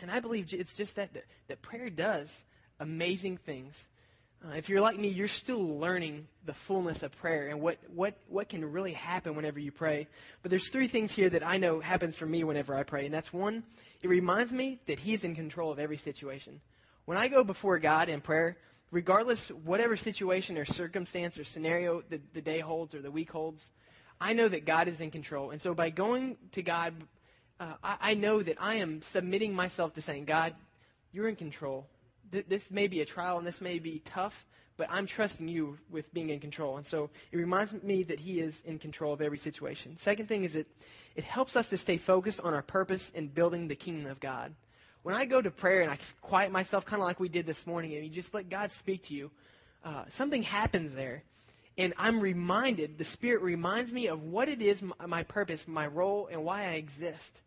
[0.00, 2.28] And I believe it's just that, that, that prayer does
[2.80, 3.88] amazing things.
[4.44, 8.14] Uh, if you're like me, you're still learning the fullness of prayer and what, what,
[8.28, 10.06] what can really happen whenever you pray.
[10.42, 13.06] But there's three things here that I know happens for me whenever I pray.
[13.06, 13.62] And that's one,
[14.02, 16.60] it reminds me that He's in control of every situation.
[17.06, 18.56] When I go before God in prayer,
[18.90, 23.70] regardless whatever situation or circumstance or scenario the, the day holds or the week holds,
[24.20, 25.50] I know that God is in control.
[25.50, 26.94] And so by going to God,
[27.60, 30.54] uh, I, I, know that I am submitting myself to saying, God,
[31.12, 31.86] you're in control.
[32.32, 34.44] Th- this may be a trial and this may be tough,
[34.76, 36.76] but I'm trusting you with being in control.
[36.76, 39.96] And so it reminds me that He is in control of every situation.
[39.98, 40.66] Second thing is it,
[41.14, 44.54] it helps us to stay focused on our purpose in building the kingdom of God
[45.04, 47.66] when I go to prayer and I quiet myself, kind of like we did this
[47.66, 49.30] morning, and you just let God speak to you,
[49.84, 51.22] uh, something happens there.
[51.76, 56.28] And I'm reminded, the Spirit reminds me of what it is, my, purpose, my role,
[56.30, 57.42] and why I exist.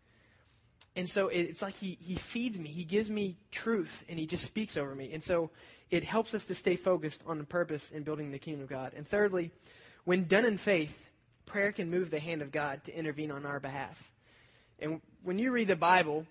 [0.98, 4.44] And so it's like he, he feeds me, he gives me truth, and he just
[4.44, 5.12] speaks over me.
[5.13, 5.52] And so
[5.92, 8.94] it helps us to stay focused on the purpose in building the kingdom of God.
[8.98, 9.52] And thirdly,
[10.04, 10.98] when done in faith,
[11.46, 14.12] prayer can move the hand of God to intervene on our behalf.
[14.80, 16.26] And when you read the Bible,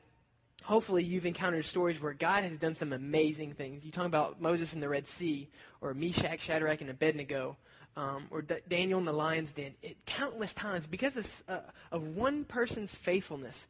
[0.63, 3.85] hopefully you've encountered stories where God has done some amazing things.
[3.85, 5.49] You talk about Moses in the Red Sea,
[5.81, 7.57] or Meshach, Shadrach, and Abednego,
[7.97, 9.75] um, or D- Daniel in the lion's den.
[9.83, 11.59] It, countless times, because of, uh,
[11.91, 13.67] of one person's faithfulness,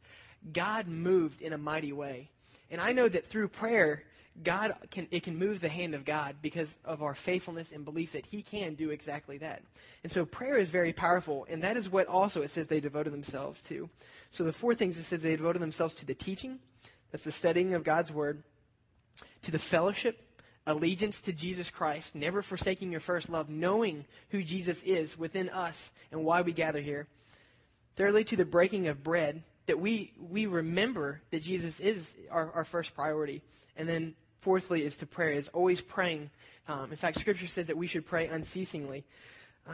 [0.53, 2.29] God moved in a mighty way.
[2.69, 4.03] And I know that through prayer,
[4.43, 8.11] God can it can move the hand of God because of our faithfulness and belief
[8.11, 9.63] that He can do exactly that.
[10.03, 13.13] And so prayer is very powerful, and that is what also it says they devoted
[13.13, 13.89] themselves to.
[14.29, 16.59] So the four things it says they devoted themselves to the teaching,
[17.11, 18.43] that's the studying of God's Word,
[19.41, 20.21] to the fellowship,
[20.67, 25.91] allegiance to Jesus Christ, never forsaking your first love, knowing who Jesus is within us
[26.11, 27.07] and why we gather here.
[27.95, 32.65] Thirdly, to the breaking of bread, that we, we remember that Jesus is our, our
[32.65, 33.41] first priority.
[33.75, 36.29] And then fourthly is to prayer, is always praying.
[36.67, 39.05] Um, in fact, Scripture says that we should pray unceasingly.
[39.67, 39.71] Uh,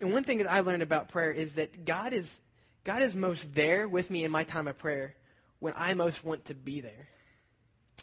[0.00, 2.38] and one thing that I learned about prayer is that God is,
[2.84, 5.14] God is most there with me in my time of prayer
[5.58, 7.08] when I most want to be there.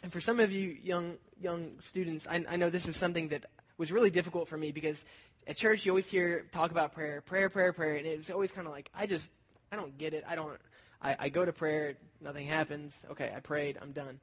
[0.06, 3.46] And for some of you young young students, I, I know this is something that
[3.76, 5.04] was really difficult for me because
[5.48, 8.68] at church you always hear talk about prayer, prayer, prayer, prayer, and it's always kind
[8.68, 9.28] of like I just
[9.72, 10.22] I don't get it.
[10.24, 10.60] I don't.
[11.02, 12.92] I, I go to prayer, nothing happens.
[13.10, 14.20] Okay, I prayed, I'm done.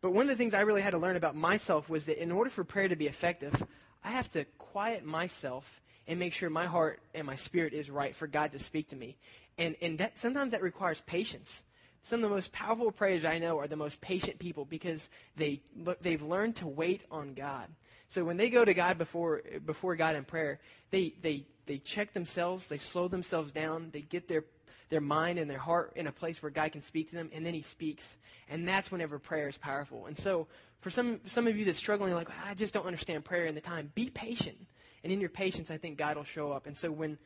[0.00, 2.30] but one of the things I really had to learn about myself was that in
[2.30, 3.60] order for prayer to be effective,
[4.04, 8.14] I have to quiet myself and make sure my heart and my spirit is right
[8.14, 9.16] for God to speak to me.
[9.58, 11.64] And, and that, sometimes that requires patience.
[12.06, 15.60] Some of the most powerful prayers I know are the most patient people because they,
[16.02, 17.66] they've learned to wait on God.
[18.08, 20.60] So when they go to God before, before God in prayer,
[20.92, 24.44] they, they, they check themselves, they slow themselves down, they get their,
[24.88, 27.44] their mind and their heart in a place where God can speak to them, and
[27.44, 28.04] then He speaks.
[28.48, 30.06] And that's whenever prayer is powerful.
[30.06, 30.46] And so
[30.82, 33.60] for some, some of you that's struggling, like, I just don't understand prayer in the
[33.60, 34.58] time, be patient.
[35.02, 36.68] And in your patience, I think God will show up.
[36.68, 37.18] And so when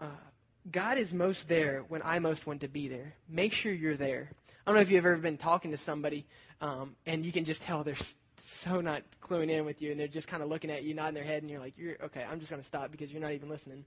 [0.00, 0.06] uh,
[0.70, 4.30] God is most there when I most want to be there, make sure you're there.
[4.66, 6.26] I don't know if you've ever been talking to somebody
[6.60, 7.96] um, and you can just tell they're
[8.38, 11.14] so not cluing in with you and they're just kind of looking at you, nodding
[11.14, 13.32] their head, and you're like, you're okay, I'm just going to stop because you're not
[13.32, 13.84] even listening.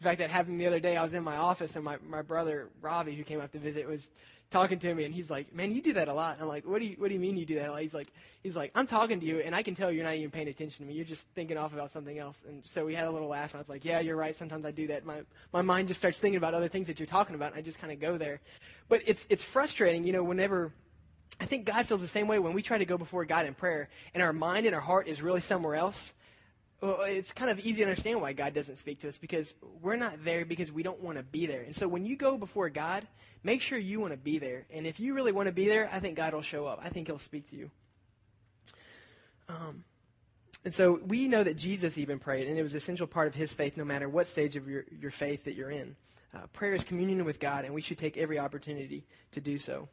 [0.00, 0.96] In fact, that happened the other day.
[0.96, 3.88] I was in my office, and my, my brother, Robbie, who came up to visit,
[3.88, 4.06] was
[4.50, 6.66] talking to me, and he's like, "Man, you do that a lot." And I'm like,
[6.66, 8.08] "What do you What do you mean you do that?" He's like,
[8.42, 10.84] "He's like, I'm talking to you, and I can tell you're not even paying attention
[10.84, 10.94] to me.
[10.94, 13.58] You're just thinking off about something else." And so we had a little laugh, and
[13.58, 14.36] I was like, "Yeah, you're right.
[14.36, 15.06] Sometimes I do that.
[15.06, 17.62] My my mind just starts thinking about other things that you're talking about, and I
[17.62, 18.40] just kind of go there."
[18.88, 20.72] But it's it's frustrating, you know, whenever.
[21.38, 23.54] I think God feels the same way when we try to go before God in
[23.54, 26.14] prayer, and our mind and our heart is really somewhere else
[26.80, 29.96] well, it's kind of easy to understand why God doesn't speak to us because we're
[29.96, 31.62] not there because we don't want to be there.
[31.62, 33.06] And so when you go before God,
[33.42, 34.66] make sure you want to be there.
[34.70, 36.80] And if you really want to be there, I think God will show up.
[36.82, 37.70] I think He'll speak to you.
[39.48, 39.84] Um,
[40.64, 43.34] and so we know that Jesus even prayed, and it was an essential part of
[43.34, 45.96] His faith no matter what stage of your, your faith that you're in.
[46.34, 49.88] Uh, prayer is communion with God, and we should take every opportunity to do so.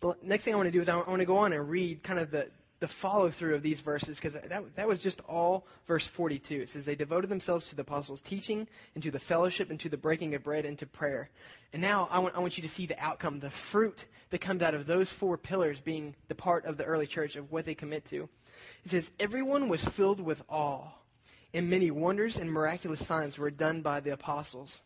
[0.00, 2.02] The next thing I want to do is I want to go on and read
[2.02, 2.48] kind of the,
[2.80, 6.62] the follow through of these verses because that, that was just all verse 42.
[6.62, 9.88] It says, They devoted themselves to the apostles' teaching and to the fellowship and to
[9.88, 11.30] the breaking of bread and to prayer.
[11.72, 14.62] And now I want, I want you to see the outcome, the fruit that comes
[14.62, 17.74] out of those four pillars being the part of the early church of what they
[17.74, 18.28] commit to.
[18.84, 20.88] It says, Everyone was filled with awe,
[21.52, 24.82] and many wonders and miraculous signs were done by the apostles.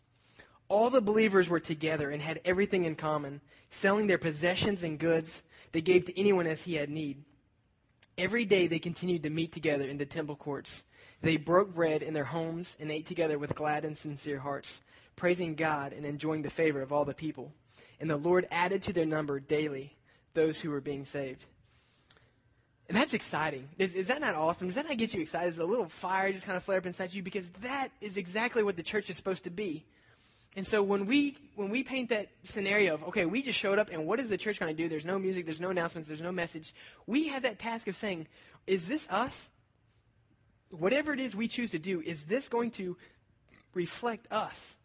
[0.69, 5.43] All the believers were together and had everything in common, selling their possessions and goods
[5.73, 7.23] they gave to anyone as he had need.
[8.19, 10.83] Every day they continued to meet together in the temple courts.
[11.23, 14.81] They broke bread in their homes and ate together with glad and sincere hearts,
[15.17, 17.53] praising God and enjoying the favor of all the people.
[18.01, 19.97] And the Lord added to their number daily
[20.35, 21.45] those who were being saved.
[22.89, 23.69] And that's exciting.
[23.79, 24.67] Is, is, that not awesome?
[24.67, 25.51] Does that not get you excited?
[25.51, 27.23] Does a little fire just kind of flare up inside you?
[27.23, 29.87] Because that is exactly what the church is supposed to be.
[30.57, 33.89] And so when we when we paint that scenario of okay, we just showed up
[33.91, 34.89] and what is the church going to do?
[34.89, 36.75] There's no music, there's no announcements, there's no message.
[37.07, 38.27] We have that task of saying,
[38.67, 39.49] is this us?
[40.71, 42.97] Whatever it is we choose to do, is this going to
[43.75, 44.77] reflect us?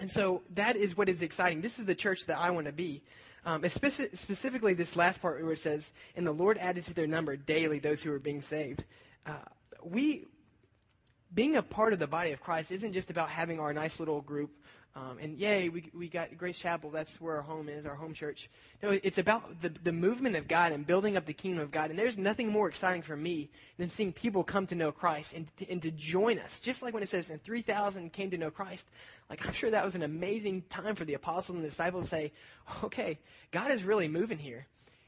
[0.00, 1.60] And so that is what is exciting.
[1.60, 3.02] This is the church that I want to be.
[3.44, 7.06] Um, speci- specifically, this last part where it says, "And the Lord added to their
[7.06, 8.84] number daily those who were being saved."
[9.24, 9.34] Uh,
[9.82, 10.26] we
[11.32, 14.20] being a part of the body of Christ isn't just about having our nice little
[14.20, 14.50] group
[14.96, 16.90] um, and yay, we, we got Grace Chapel.
[16.90, 18.50] That's where our home is, our home church.
[18.82, 21.90] No, it's about the, the movement of God and building up the kingdom of God.
[21.90, 25.46] And there's nothing more exciting for me than seeing people come to know Christ and
[25.58, 26.58] to, and to join us.
[26.58, 28.84] Just like when it says, and 3,000 came to know Christ.
[29.28, 32.10] Like, I'm sure that was an amazing time for the apostles and the disciples to
[32.10, 32.32] say,
[32.82, 33.20] okay,
[33.52, 34.66] God is really moving here.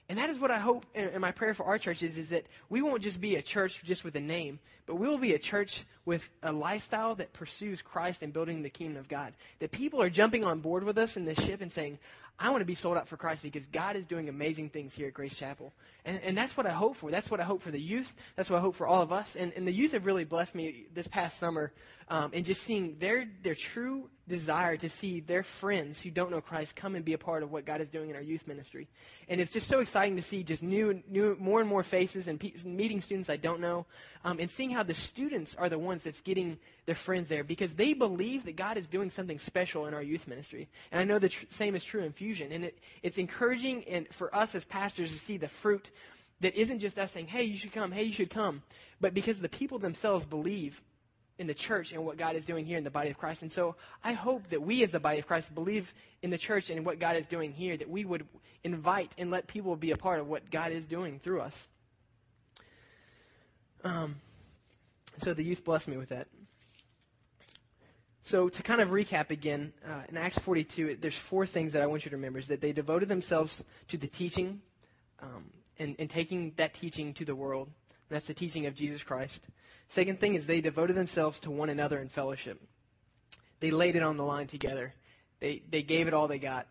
[0.08, 2.44] And that is what I hope and my prayer for our church is, is that
[2.68, 5.38] we won't just be a church just with a name, but we will be a
[5.38, 9.32] church with a lifestyle that pursues Christ and building the kingdom of God.
[9.60, 11.98] That people are jumping on board with us in this ship and saying,
[12.38, 15.06] I want to be sold out for Christ because God is doing amazing things here
[15.06, 15.72] at Grace Chapel.
[16.04, 17.10] And, and that's what I hope for.
[17.10, 18.12] That's what I hope for the youth.
[18.34, 19.36] That's what I hope for all of us.
[19.36, 21.72] And, and the youth have really blessed me this past summer
[22.12, 26.42] um, in just seeing their, their true desire to see their friends who don't know
[26.42, 28.86] Christ come and be a part of what God is doing in our youth ministry.
[29.30, 32.38] And it's just so exciting to see just new, new more and more faces and
[32.38, 33.86] pe- meeting students I don't know,
[34.26, 37.72] um, and seeing how the students are the ones that's getting their friends there because
[37.72, 40.68] they believe that God is doing something special in our youth ministry.
[40.92, 42.52] And I know the tr- same is true in Fusion.
[42.52, 45.90] And it, it's encouraging and for us as pastors to see the fruit
[46.40, 48.62] that isn't just us saying, hey, you should come, hey, you should come,
[49.00, 50.82] but because the people themselves believe
[51.38, 53.42] in the church and what God is doing here in the body of Christ.
[53.42, 55.92] And so I hope that we as the body of Christ believe
[56.22, 58.26] in the church and what God is doing here, that we would
[58.64, 61.68] invite and let people be a part of what God is doing through us.
[63.84, 64.16] Um,
[65.18, 66.28] so the youth blessed me with that.
[68.24, 71.86] So to kind of recap again, uh, in Acts 42, there's four things that I
[71.86, 74.60] want you to remember: is that they devoted themselves to the teaching,
[75.20, 77.68] um, and, and taking that teaching to the world.
[78.12, 79.40] That's the teaching of Jesus Christ.
[79.88, 82.60] Second thing is they devoted themselves to one another in fellowship.
[83.60, 84.92] They laid it on the line together.
[85.40, 86.66] They, they gave it all they got.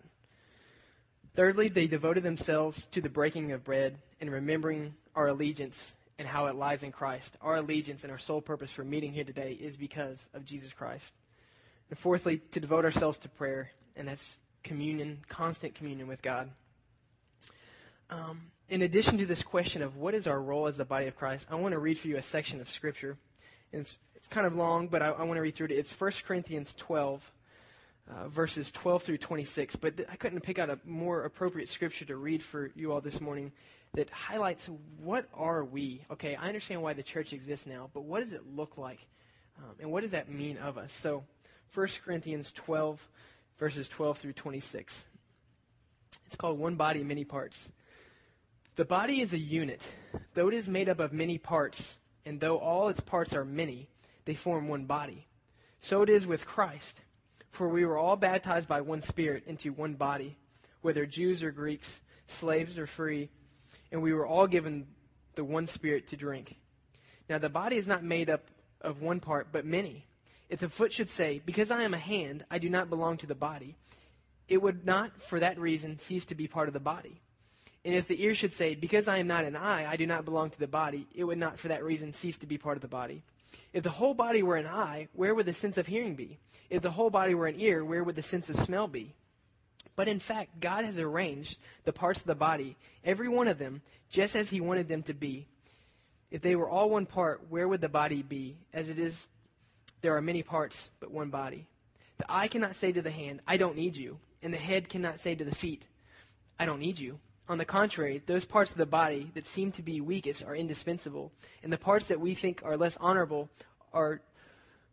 [1.36, 6.46] Thirdly, they devoted themselves to the breaking of bread and remembering our allegiance and how
[6.46, 7.38] it lies in Christ.
[7.42, 11.12] Our allegiance and our sole purpose for meeting here today is because of Jesus Christ.
[11.90, 16.52] And fourthly, to devote ourselves to prayer, and that's communion, constant communion with God.
[18.10, 21.18] Um, in addition to this question of what is our role as the body of
[21.18, 23.18] Christ, I want to read for you a section of Scripture.
[23.74, 25.72] And it's, it's kind of long, but I, I want to read through it.
[25.74, 27.32] It's 1 Corinthians 12,
[28.10, 29.76] uh, verses 12 through 26.
[29.76, 33.02] But th- I couldn't pick out a more appropriate Scripture to read for you all
[33.02, 33.52] this morning
[33.94, 34.70] that highlights
[35.04, 36.06] what are we.
[36.10, 39.06] Okay, I understand why the church exists now, but what does it look like?
[39.58, 40.94] Um, and what does that mean of us?
[40.94, 41.26] So,
[41.74, 43.06] 1 Corinthians 12,
[43.60, 45.06] verses 12 through 26.
[46.26, 47.70] It's called One Body, Many Parts.
[48.78, 49.86] The body is a unit,
[50.34, 53.90] though it is made up of many parts, and though all its parts are many,
[54.26, 55.28] they form one body.
[55.82, 57.02] So it is with Christ.
[57.52, 60.38] For we were all baptized by one Spirit into one body,
[60.82, 63.30] whether Jews or Greeks, slaves or free,
[63.92, 64.88] and we were all given
[65.36, 66.56] the one Spirit to drink.
[67.30, 68.46] Now the body is not made up
[68.80, 70.08] of one part, but many.
[70.50, 73.28] If the foot should say, Because I am a hand, I do not belong to
[73.28, 73.76] the body,
[74.48, 77.22] it would not for that reason cease to be part of the body.
[77.84, 80.26] And if the ear should say, Because I am not an eye, I do not
[80.26, 82.82] belong to the body, it would not for that reason cease to be part of
[82.82, 83.24] the body.
[83.74, 86.38] If the whole body were an eye, where would the sense of hearing be?
[86.70, 89.14] If the whole body were an ear, where would the sense of smell be?
[89.96, 93.82] But in fact, God has arranged the parts of the body, every one of them,
[94.10, 95.48] just as He wanted them to be.
[96.30, 98.56] If they were all one part, where would the body be?
[98.74, 99.28] As it is,
[100.02, 101.68] there are many parts, but one body.
[102.18, 104.18] The eye cannot say to the hand, I don't need you.
[104.42, 105.84] And the head cannot say to the feet,
[106.58, 107.20] I don't need you.
[107.52, 111.34] On the contrary, those parts of the body that seem to be weakest are indispensable,
[111.64, 113.50] and the parts that we think are less honorable
[113.92, 114.22] are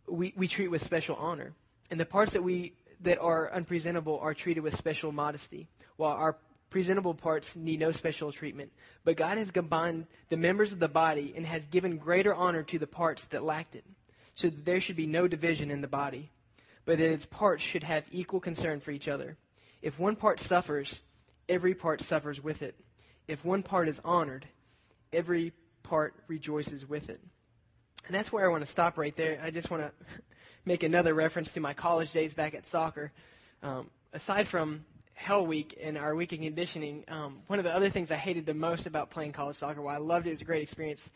[0.09, 1.53] we, we treat with special honor.
[1.92, 5.68] And the parts that we that are unpresentable are treated with special modesty,
[5.99, 6.37] while our
[6.68, 8.73] presentable parts need no special treatment.
[9.05, 12.79] But God has combined the members of the body and has given greater honor to
[12.81, 13.85] the parts that lacked it,
[14.35, 16.29] so that there should be no division in the body,
[16.85, 19.37] but that its parts should have equal concern for each other.
[19.81, 21.03] If one part suffers,
[21.48, 22.74] every part suffers with it.
[23.26, 24.46] If one part is honored,
[25.12, 27.20] every part rejoices with it.
[28.06, 29.40] And that's where I want to stop right there.
[29.42, 29.92] I just want to
[30.64, 33.12] make another reference to my college days back at soccer.
[33.62, 34.84] Um, aside from
[35.14, 38.46] Hell Week and our week of conditioning, um, one of the other things I hated
[38.46, 41.08] the most about playing college soccer, while I loved it, it was a great experience,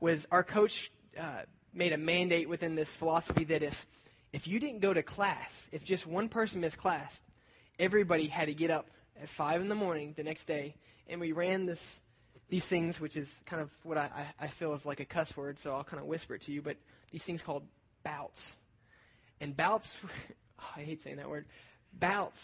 [0.00, 1.42] was our coach uh,
[1.74, 3.86] made a mandate within this philosophy that if
[4.32, 7.18] if you didn't go to class, if just one person missed class,
[7.78, 10.74] everybody had to get up at five in the morning the next day,
[11.08, 12.00] and we ran this
[12.48, 15.58] these things, which is kind of what I, I, feel is like a cuss word,
[15.58, 16.78] so I'll kind of whisper it to you, but
[17.10, 17.62] these things called
[18.02, 18.56] bouts.
[19.38, 19.96] And bouts,
[20.58, 21.44] oh, I hate saying that word,
[21.92, 22.40] bouts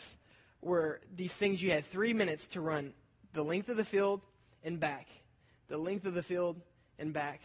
[0.61, 2.93] were these things you had three minutes to run
[3.33, 4.21] the length of the field
[4.63, 5.09] and back,
[5.69, 6.61] the length of the field
[6.99, 7.41] and back,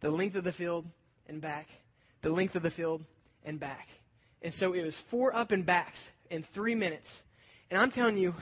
[0.00, 0.86] the length of the field
[1.26, 1.68] and back,
[2.22, 3.04] the length of the field
[3.44, 3.88] and back.
[4.42, 7.22] And so it was four up and backs in three minutes.
[7.70, 8.34] And I'm telling you,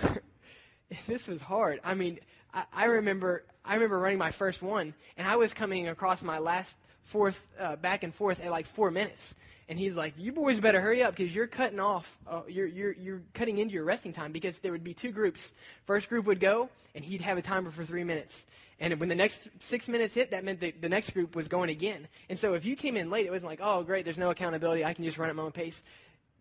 [1.07, 1.81] this was hard.
[1.83, 2.19] I mean,
[2.53, 6.39] I, I, remember I remember running my first one, and I was coming across my
[6.39, 9.35] last fourth uh, back and forth at like four minutes.
[9.67, 12.19] And he's like, "You boys better hurry up because you're cutting off.
[12.27, 15.53] Uh, you're you're you're cutting into your resting time because there would be two groups.
[15.87, 18.45] First group would go, and he'd have a timer for three minutes.
[18.81, 21.71] And when the next six minutes hit, that meant that the next group was going
[21.71, 22.09] again.
[22.29, 24.85] And so if you came in late, it wasn't like, oh great, there's no accountability.
[24.85, 25.83] I can just run at my own pace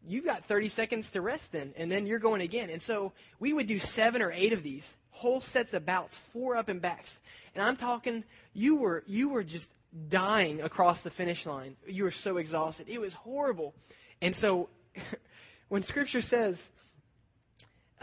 [0.07, 2.69] you've got 30 seconds to rest then, and then you're going again.
[2.69, 6.55] And so we would do seven or eight of these whole sets of bouts, four
[6.55, 7.19] up and backs.
[7.55, 9.71] And I'm talking, you were you were just
[10.09, 11.75] dying across the finish line.
[11.87, 12.89] You were so exhausted.
[12.89, 13.73] It was horrible.
[14.21, 14.69] And so
[15.69, 16.57] when Scripture says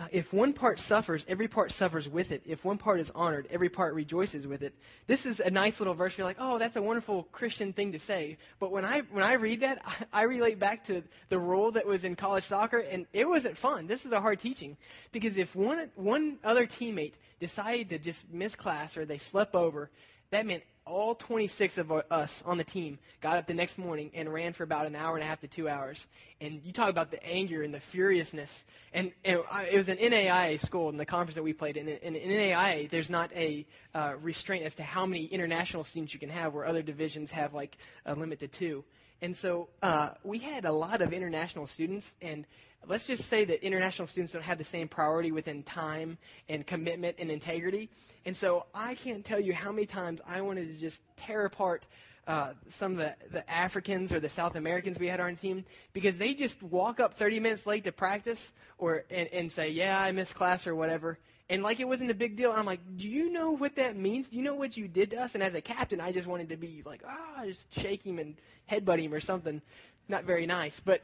[0.00, 2.40] Uh, if one part suffers, every part suffers with it.
[2.46, 4.72] If one part is honored, every part rejoices with it.
[5.06, 6.16] This is a nice little verse.
[6.16, 8.38] You're like, oh, that's a wonderful Christian thing to say.
[8.58, 11.86] But when I when I read that, I, I relate back to the rule that
[11.86, 13.88] was in college soccer, and it wasn't fun.
[13.88, 14.78] This is a hard teaching
[15.12, 19.90] because if one one other teammate decided to just miss class or they slept over,
[20.30, 24.32] that meant all 26 of us on the team got up the next morning and
[24.32, 26.04] ran for about an hour and a half to two hours.
[26.40, 28.64] And you talk about the anger and the furiousness.
[28.92, 29.40] And, and
[29.70, 31.88] it was an NAIA school in the conference that we played in.
[31.88, 36.20] In, in NAIA, there's not a uh, restraint as to how many international students you
[36.20, 37.76] can have, where other divisions have like
[38.06, 38.84] a limit to two.
[39.22, 42.46] And so uh, we had a lot of international students, and
[42.86, 46.16] let's just say that international students don't have the same priority within time
[46.48, 47.90] and commitment and integrity.
[48.24, 51.84] And so I can't tell you how many times I wanted to just tear apart
[52.26, 55.64] uh, some of the, the Africans or the South Americans we had on our team
[55.92, 60.00] because they just walk up 30 minutes late to practice or and, and say, yeah,
[60.00, 61.18] I missed class or whatever.
[61.50, 62.52] And like it wasn't a big deal.
[62.52, 64.28] I'm like, do you know what that means?
[64.28, 65.34] Do you know what you did to us?
[65.34, 68.20] And as a captain, I just wanted to be like, ah, oh, just shake him
[68.20, 68.36] and
[68.70, 69.60] headbutt him or something.
[70.08, 70.78] Not very nice.
[70.78, 71.02] But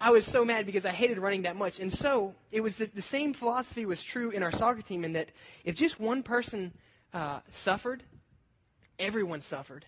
[0.00, 1.80] I was so mad because I hated running that much.
[1.80, 5.14] And so it was the, the same philosophy was true in our soccer team in
[5.14, 5.32] that
[5.64, 6.72] if just one person
[7.12, 8.04] uh, suffered,
[9.00, 9.84] everyone suffered.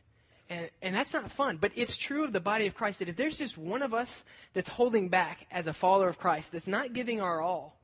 [0.51, 1.59] And, and that's not fun.
[1.59, 4.25] But it's true of the body of Christ that if there's just one of us
[4.55, 7.79] that's holding back as a follower of Christ, that's not giving our all,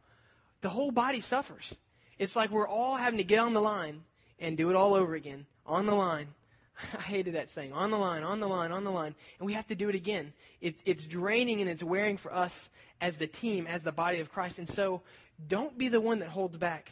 [0.61, 1.73] the whole body suffers.
[2.21, 4.03] It's like we're all having to get on the line
[4.39, 5.47] and do it all over again.
[5.65, 6.29] On the line.
[6.99, 7.73] I hated that saying.
[7.73, 9.15] On the line, on the line, on the line.
[9.39, 10.35] And we have to do it again.
[10.61, 12.69] It's, it's draining and it's wearing for us
[13.01, 14.59] as the team, as the body of Christ.
[14.59, 15.01] And so
[15.49, 16.91] don't be the one that holds back.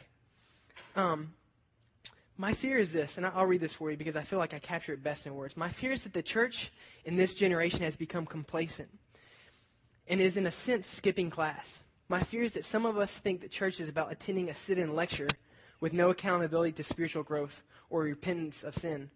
[0.95, 1.35] Um,
[2.35, 4.59] my fear is this, and I'll read this for you because I feel like I
[4.59, 5.55] capture it best in words.
[5.55, 6.71] My fear is that the church
[7.05, 8.89] in this generation has become complacent
[10.07, 11.81] and is, in a sense, skipping class.
[12.09, 14.79] My fear is that some of us think that church is about attending a sit
[14.79, 15.37] in lecture
[15.79, 19.11] with no accountability to spiritual growth or repentance of sin.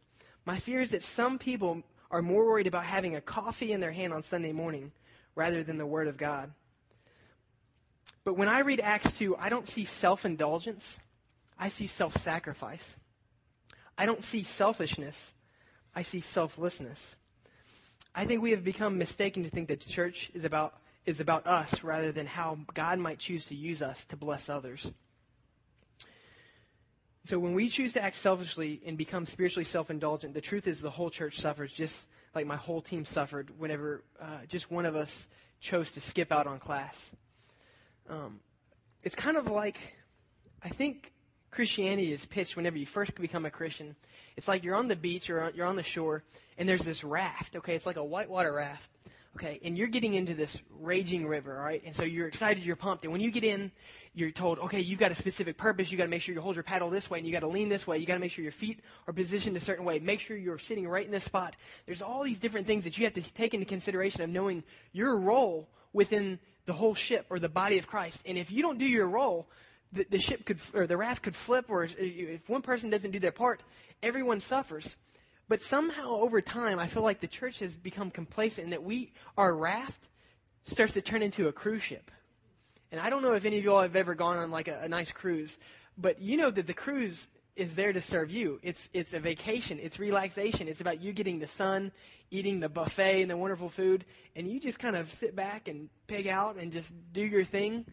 [0.45, 1.81] My fear is that some people
[2.11, 4.91] are more worried about having a coffee in their hand on Sunday morning
[5.35, 6.51] rather than the Word of God.
[8.23, 10.99] But when I read Acts 2, I don't see self indulgence,
[11.57, 12.83] I see self sacrifice.
[13.97, 15.33] I don't see selfishness,
[15.95, 17.15] I see selflessness.
[18.15, 20.75] I think we have become mistaken to think that church is about,
[21.05, 24.91] is about us rather than how God might choose to use us to bless others.
[27.25, 30.81] So when we choose to act selfishly and become spiritually self indulgent, the truth is
[30.81, 31.97] the whole church suffers, just
[32.35, 35.27] like my whole team suffered whenever uh, just one of us
[35.61, 37.11] chose to skip out on class.
[38.09, 38.41] Um,
[39.03, 39.77] it's kind of like,
[40.61, 41.13] I think
[41.51, 43.95] Christianity is pitched whenever you first become a Christian.
[44.35, 46.23] It's like you're on the beach or you're on the shore,
[46.57, 47.55] and there's this raft.
[47.55, 48.89] Okay, it's like a whitewater raft.
[49.35, 51.81] Okay, and you're getting into this raging river, all right?
[51.83, 53.03] And so you're excited, you're pumped.
[53.03, 53.71] And when you get in,
[54.13, 55.91] you're told, okay, you've got a specific purpose.
[55.91, 57.47] You've got to make sure you hold your paddle this way, and you got to
[57.47, 57.97] lean this way.
[57.97, 59.97] You got to make sure your feet are positioned a certain way.
[59.97, 61.55] Make sure you're sitting right in this spot.
[61.87, 65.17] There's all these different things that you have to take into consideration of knowing your
[65.17, 68.19] role within the whole ship or the body of Christ.
[68.27, 69.47] And if you don't do your role,
[69.91, 73.19] the, the ship could, or the raft could flip, or if one person doesn't do
[73.19, 73.63] their part,
[74.03, 74.95] everyone suffers.
[75.47, 79.11] But somehow over time, I feel like the church has become complacent and that we,
[79.37, 80.07] our raft
[80.63, 82.09] starts to turn into a cruise ship.
[82.91, 84.79] And I don't know if any of you all have ever gone on like a,
[84.81, 85.57] a nice cruise,
[85.97, 88.59] but you know that the cruise is there to serve you.
[88.63, 89.79] It's, it's a vacation.
[89.81, 90.67] It's relaxation.
[90.67, 91.91] It's about you getting the sun,
[92.31, 95.89] eating the buffet and the wonderful food, and you just kind of sit back and
[96.07, 97.85] pig out and just do your thing.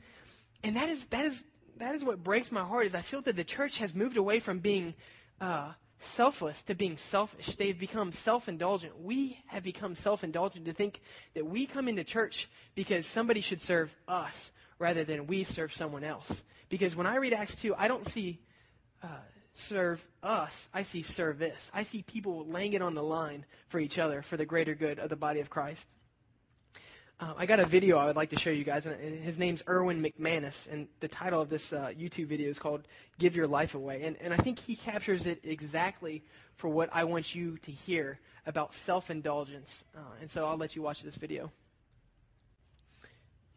[0.62, 1.44] And that is, that is
[1.80, 4.38] that is what breaks my heart is I feel that the church has moved away
[4.38, 4.94] from being
[5.40, 7.54] uh, selfless to being selfish.
[7.56, 9.00] They've become self-indulgent.
[9.00, 11.00] We have become self-indulgent to think
[11.34, 16.04] that we come into church because somebody should serve us rather than we serve someone
[16.04, 16.42] else.
[16.68, 18.40] Because when I read Acts 2, I don't see
[19.02, 19.08] uh,
[19.54, 20.68] serve us.
[20.72, 21.70] I see service.
[21.74, 24.98] I see people laying it on the line for each other for the greater good
[24.98, 25.84] of the body of Christ.
[27.20, 28.86] Uh, I got a video I would like to show you guys.
[28.86, 32.88] And his name's Erwin McManus, and the title of this uh, YouTube video is called
[33.18, 36.24] "Give Your Life Away." And, and I think he captures it exactly
[36.56, 39.84] for what I want you to hear about self-indulgence.
[39.94, 41.52] Uh, and so I'll let you watch this video.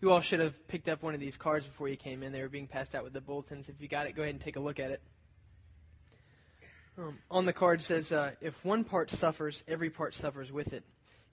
[0.01, 2.33] You all should have picked up one of these cards before you came in.
[2.33, 3.69] They were being passed out with the bulletins.
[3.69, 5.01] If you got it, go ahead and take a look at it.
[6.97, 10.83] Um, on the card says, uh, "If one part suffers, every part suffers with it.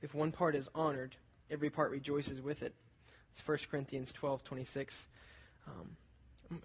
[0.01, 1.17] If one part is honored."
[1.51, 2.75] Every part rejoices with it.
[3.33, 5.07] It's 1 Corinthians 12, 26.
[5.67, 5.97] Um,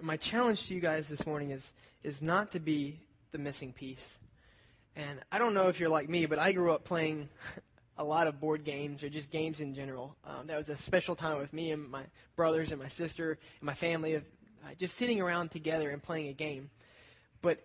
[0.01, 1.73] my challenge to you guys this morning is,
[2.03, 2.99] is not to be
[3.31, 4.17] the missing piece.
[4.95, 7.29] And I don't know if you're like me, but I grew up playing
[7.97, 10.15] a lot of board games or just games in general.
[10.25, 12.03] Um, that was a special time with me and my
[12.35, 14.23] brothers and my sister and my family of
[14.65, 16.69] uh, just sitting around together and playing a game.
[17.41, 17.59] But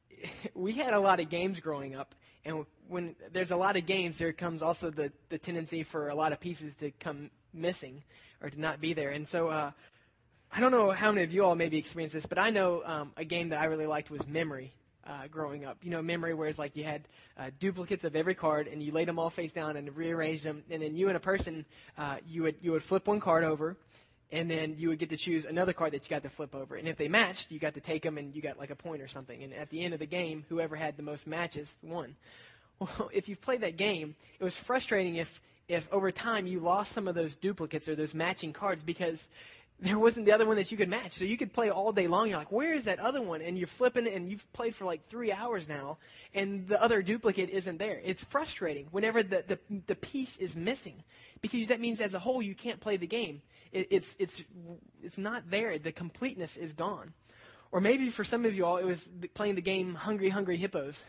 [0.54, 2.14] we had a lot of games growing up,
[2.44, 6.14] and when there's a lot of games, there comes also the, the tendency for a
[6.14, 8.02] lot of pieces to come missing
[8.42, 9.10] or to not be there.
[9.10, 9.70] And so uh,
[10.52, 13.12] I don't know how many of you all maybe experienced this, but I know um,
[13.16, 14.72] a game that I really liked was Memory.
[15.06, 18.34] Uh, growing up, you know, memory where it's like you had uh, duplicates of every
[18.34, 21.16] card and you laid them all face down and rearranged them, and then you and
[21.16, 21.64] a person,
[21.96, 23.76] uh, you would you would flip one card over,
[24.32, 26.76] and then you would get to choose another card that you got to flip over.
[26.76, 29.02] And if they matched, you got to take them and you got like a point
[29.02, 29.42] or something.
[29.42, 32.16] And at the end of the game, whoever had the most matches won.
[32.80, 36.92] Well, if you've played that game, it was frustrating if, if over time you lost
[36.92, 39.22] some of those duplicates or those matching cards because
[39.80, 41.12] there wasn't the other one that you could match.
[41.12, 42.28] So you could play all day long.
[42.28, 43.40] You're like, where is that other one?
[43.40, 45.98] And you're flipping and you've played for like three hours now,
[46.34, 48.00] and the other duplicate isn't there.
[48.04, 51.02] It's frustrating whenever the, the, the piece is missing
[51.40, 53.40] because that means as a whole you can't play the game.
[53.72, 54.42] It, it's, it's,
[55.02, 55.78] it's not there.
[55.78, 57.14] The completeness is gone.
[57.72, 61.02] Or maybe for some of you all, it was playing the game Hungry Hungry Hippos.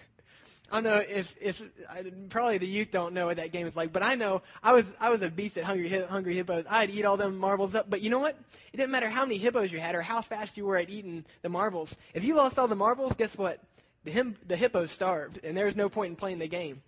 [0.71, 3.75] I don't know if, if I, probably the youth don't know what that game is
[3.75, 6.65] like, but I know I was I was a beast at Hungry Hungry Hippos.
[6.69, 8.37] I'd eat all them marbles up, but you know what?
[8.71, 11.25] It didn't matter how many hippos you had or how fast you were at eating
[11.41, 11.93] the marbles.
[12.13, 13.59] If you lost all the marbles, guess what?
[14.05, 16.81] The, him, the hippos starved, and there was no point in playing the game.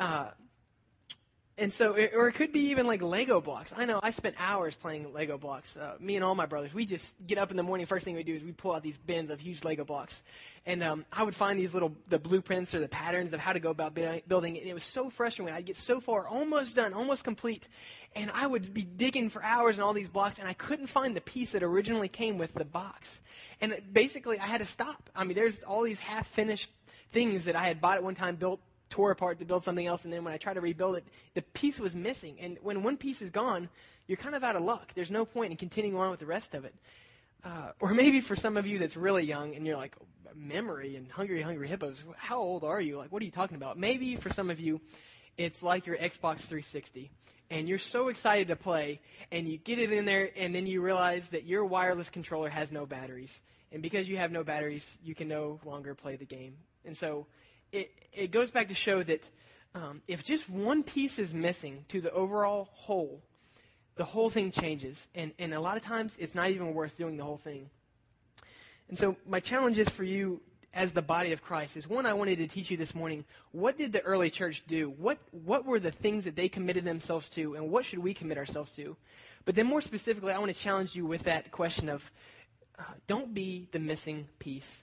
[0.00, 0.30] Uh,
[1.58, 3.72] and so, or it could be even like Lego blocks.
[3.76, 5.76] I know I spent hours playing Lego blocks.
[5.76, 7.84] Uh, me and all my brothers, we just get up in the morning.
[7.84, 10.22] First thing we do is we pull out these bins of huge Lego blocks,
[10.64, 13.60] and um, I would find these little the blueprints or the patterns of how to
[13.60, 14.56] go about building.
[14.56, 17.68] And it was so frustrating I'd get so far, almost done, almost complete,
[18.16, 21.14] and I would be digging for hours in all these blocks, and I couldn't find
[21.14, 23.20] the piece that originally came with the box.
[23.60, 25.10] And basically, I had to stop.
[25.14, 26.70] I mean, there's all these half finished
[27.12, 28.60] things that I had bought at one time, built
[28.92, 31.42] tore apart to build something else, and then when I tried to rebuild it, the
[31.42, 32.36] piece was missing.
[32.38, 33.68] And when one piece is gone,
[34.06, 34.92] you're kind of out of luck.
[34.94, 36.74] There's no point in continuing on with the rest of it.
[37.42, 39.96] Uh, or maybe for some of you that's really young and you're like,
[40.34, 42.02] memory and hungry, hungry hippos.
[42.16, 42.98] How old are you?
[42.98, 43.78] Like, what are you talking about?
[43.78, 44.80] Maybe for some of you,
[45.36, 47.10] it's like your Xbox 360.
[47.50, 50.80] And you're so excited to play, and you get it in there, and then you
[50.80, 53.30] realize that your wireless controller has no batteries.
[53.72, 56.54] And because you have no batteries, you can no longer play the game.
[56.86, 57.26] And so
[57.72, 59.28] it, it goes back to show that
[59.74, 63.22] um, if just one piece is missing to the overall whole,
[63.96, 65.06] the whole thing changes.
[65.14, 67.70] And, and a lot of times, it's not even worth doing the whole thing.
[68.88, 70.40] And so, my challenge is for you
[70.74, 73.24] as the body of Christ is one I wanted to teach you this morning.
[73.52, 74.90] What did the early church do?
[74.96, 78.38] What, what were the things that they committed themselves to, and what should we commit
[78.38, 78.96] ourselves to?
[79.44, 82.10] But then, more specifically, I want to challenge you with that question of
[82.78, 84.82] uh, don't be the missing piece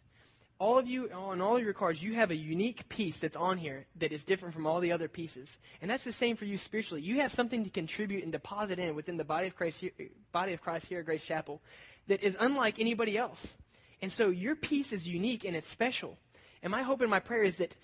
[0.60, 3.38] all of you oh, on all of your cards you have a unique piece that's
[3.38, 5.57] on here that is different from all the other pieces.
[5.82, 7.01] And that's the same for you spiritually.
[7.01, 9.91] You have something to contribute and deposit in within the body of christ here,
[10.32, 11.62] body of christ here at grace chapel
[12.07, 13.53] that is unlike anybody else.
[14.01, 16.18] And so your piece is unique and it's special.
[16.62, 17.76] And my hope and my prayer is that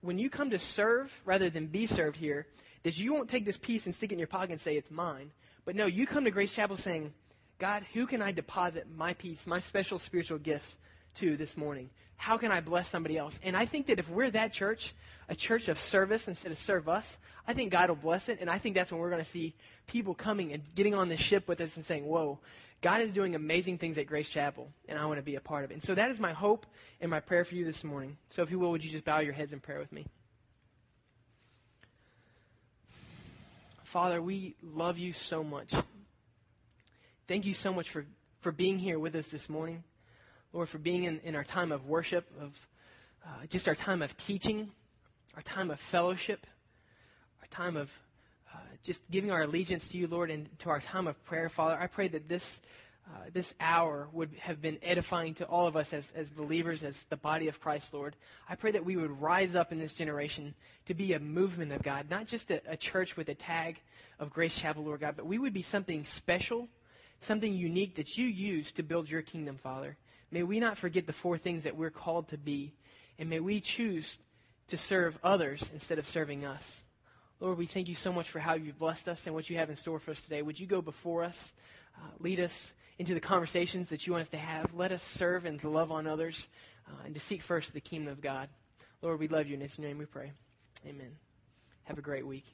[0.00, 2.46] when you come to serve rather than be served here
[2.82, 4.90] that you won't take this piece and stick it in your pocket and say it's
[4.90, 5.30] mine.
[5.64, 7.14] But no you come to grace chapel saying
[7.60, 10.76] god who can i deposit my piece my special spiritual gifts
[11.14, 13.38] to this morning how can I bless somebody else?
[13.42, 14.94] And I think that if we're that church,
[15.28, 18.38] a church of service instead of serve us, I think God will bless it.
[18.40, 19.54] And I think that's when we're going to see
[19.86, 22.38] people coming and getting on the ship with us and saying, whoa,
[22.80, 25.64] God is doing amazing things at Grace Chapel, and I want to be a part
[25.64, 25.74] of it.
[25.74, 26.66] And so that is my hope
[27.00, 28.18] and my prayer for you this morning.
[28.28, 30.06] So if you will, would you just bow your heads in prayer with me?
[33.84, 35.72] Father, we love you so much.
[37.26, 38.04] Thank you so much for,
[38.40, 39.82] for being here with us this morning.
[40.54, 42.52] Lord, for being in, in our time of worship, of
[43.26, 44.70] uh, just our time of teaching,
[45.34, 46.46] our time of fellowship,
[47.42, 47.90] our time of
[48.54, 51.76] uh, just giving our allegiance to you, Lord, and to our time of prayer, Father.
[51.78, 52.60] I pray that this
[53.06, 56.96] uh, this hour would have been edifying to all of us as, as believers, as
[57.10, 58.16] the body of Christ, Lord.
[58.48, 60.54] I pray that we would rise up in this generation
[60.86, 63.78] to be a movement of God, not just a, a church with a tag
[64.18, 66.66] of Grace Chapel, Lord God, but we would be something special,
[67.20, 69.98] something unique that you use to build your kingdom, Father.
[70.30, 72.72] May we not forget the four things that we're called to be,
[73.18, 74.18] and may we choose
[74.68, 76.82] to serve others instead of serving us.
[77.40, 79.70] Lord, we thank you so much for how you've blessed us and what you have
[79.70, 80.42] in store for us today.
[80.42, 81.52] Would you go before us,
[81.96, 84.72] uh, lead us into the conversations that you want us to have?
[84.74, 86.46] Let us serve and to love on others
[86.88, 88.48] uh, and to seek first the kingdom of God.
[89.02, 90.32] Lord, we love you, in your name we pray.
[90.86, 91.10] Amen.
[91.84, 92.46] Have a great week.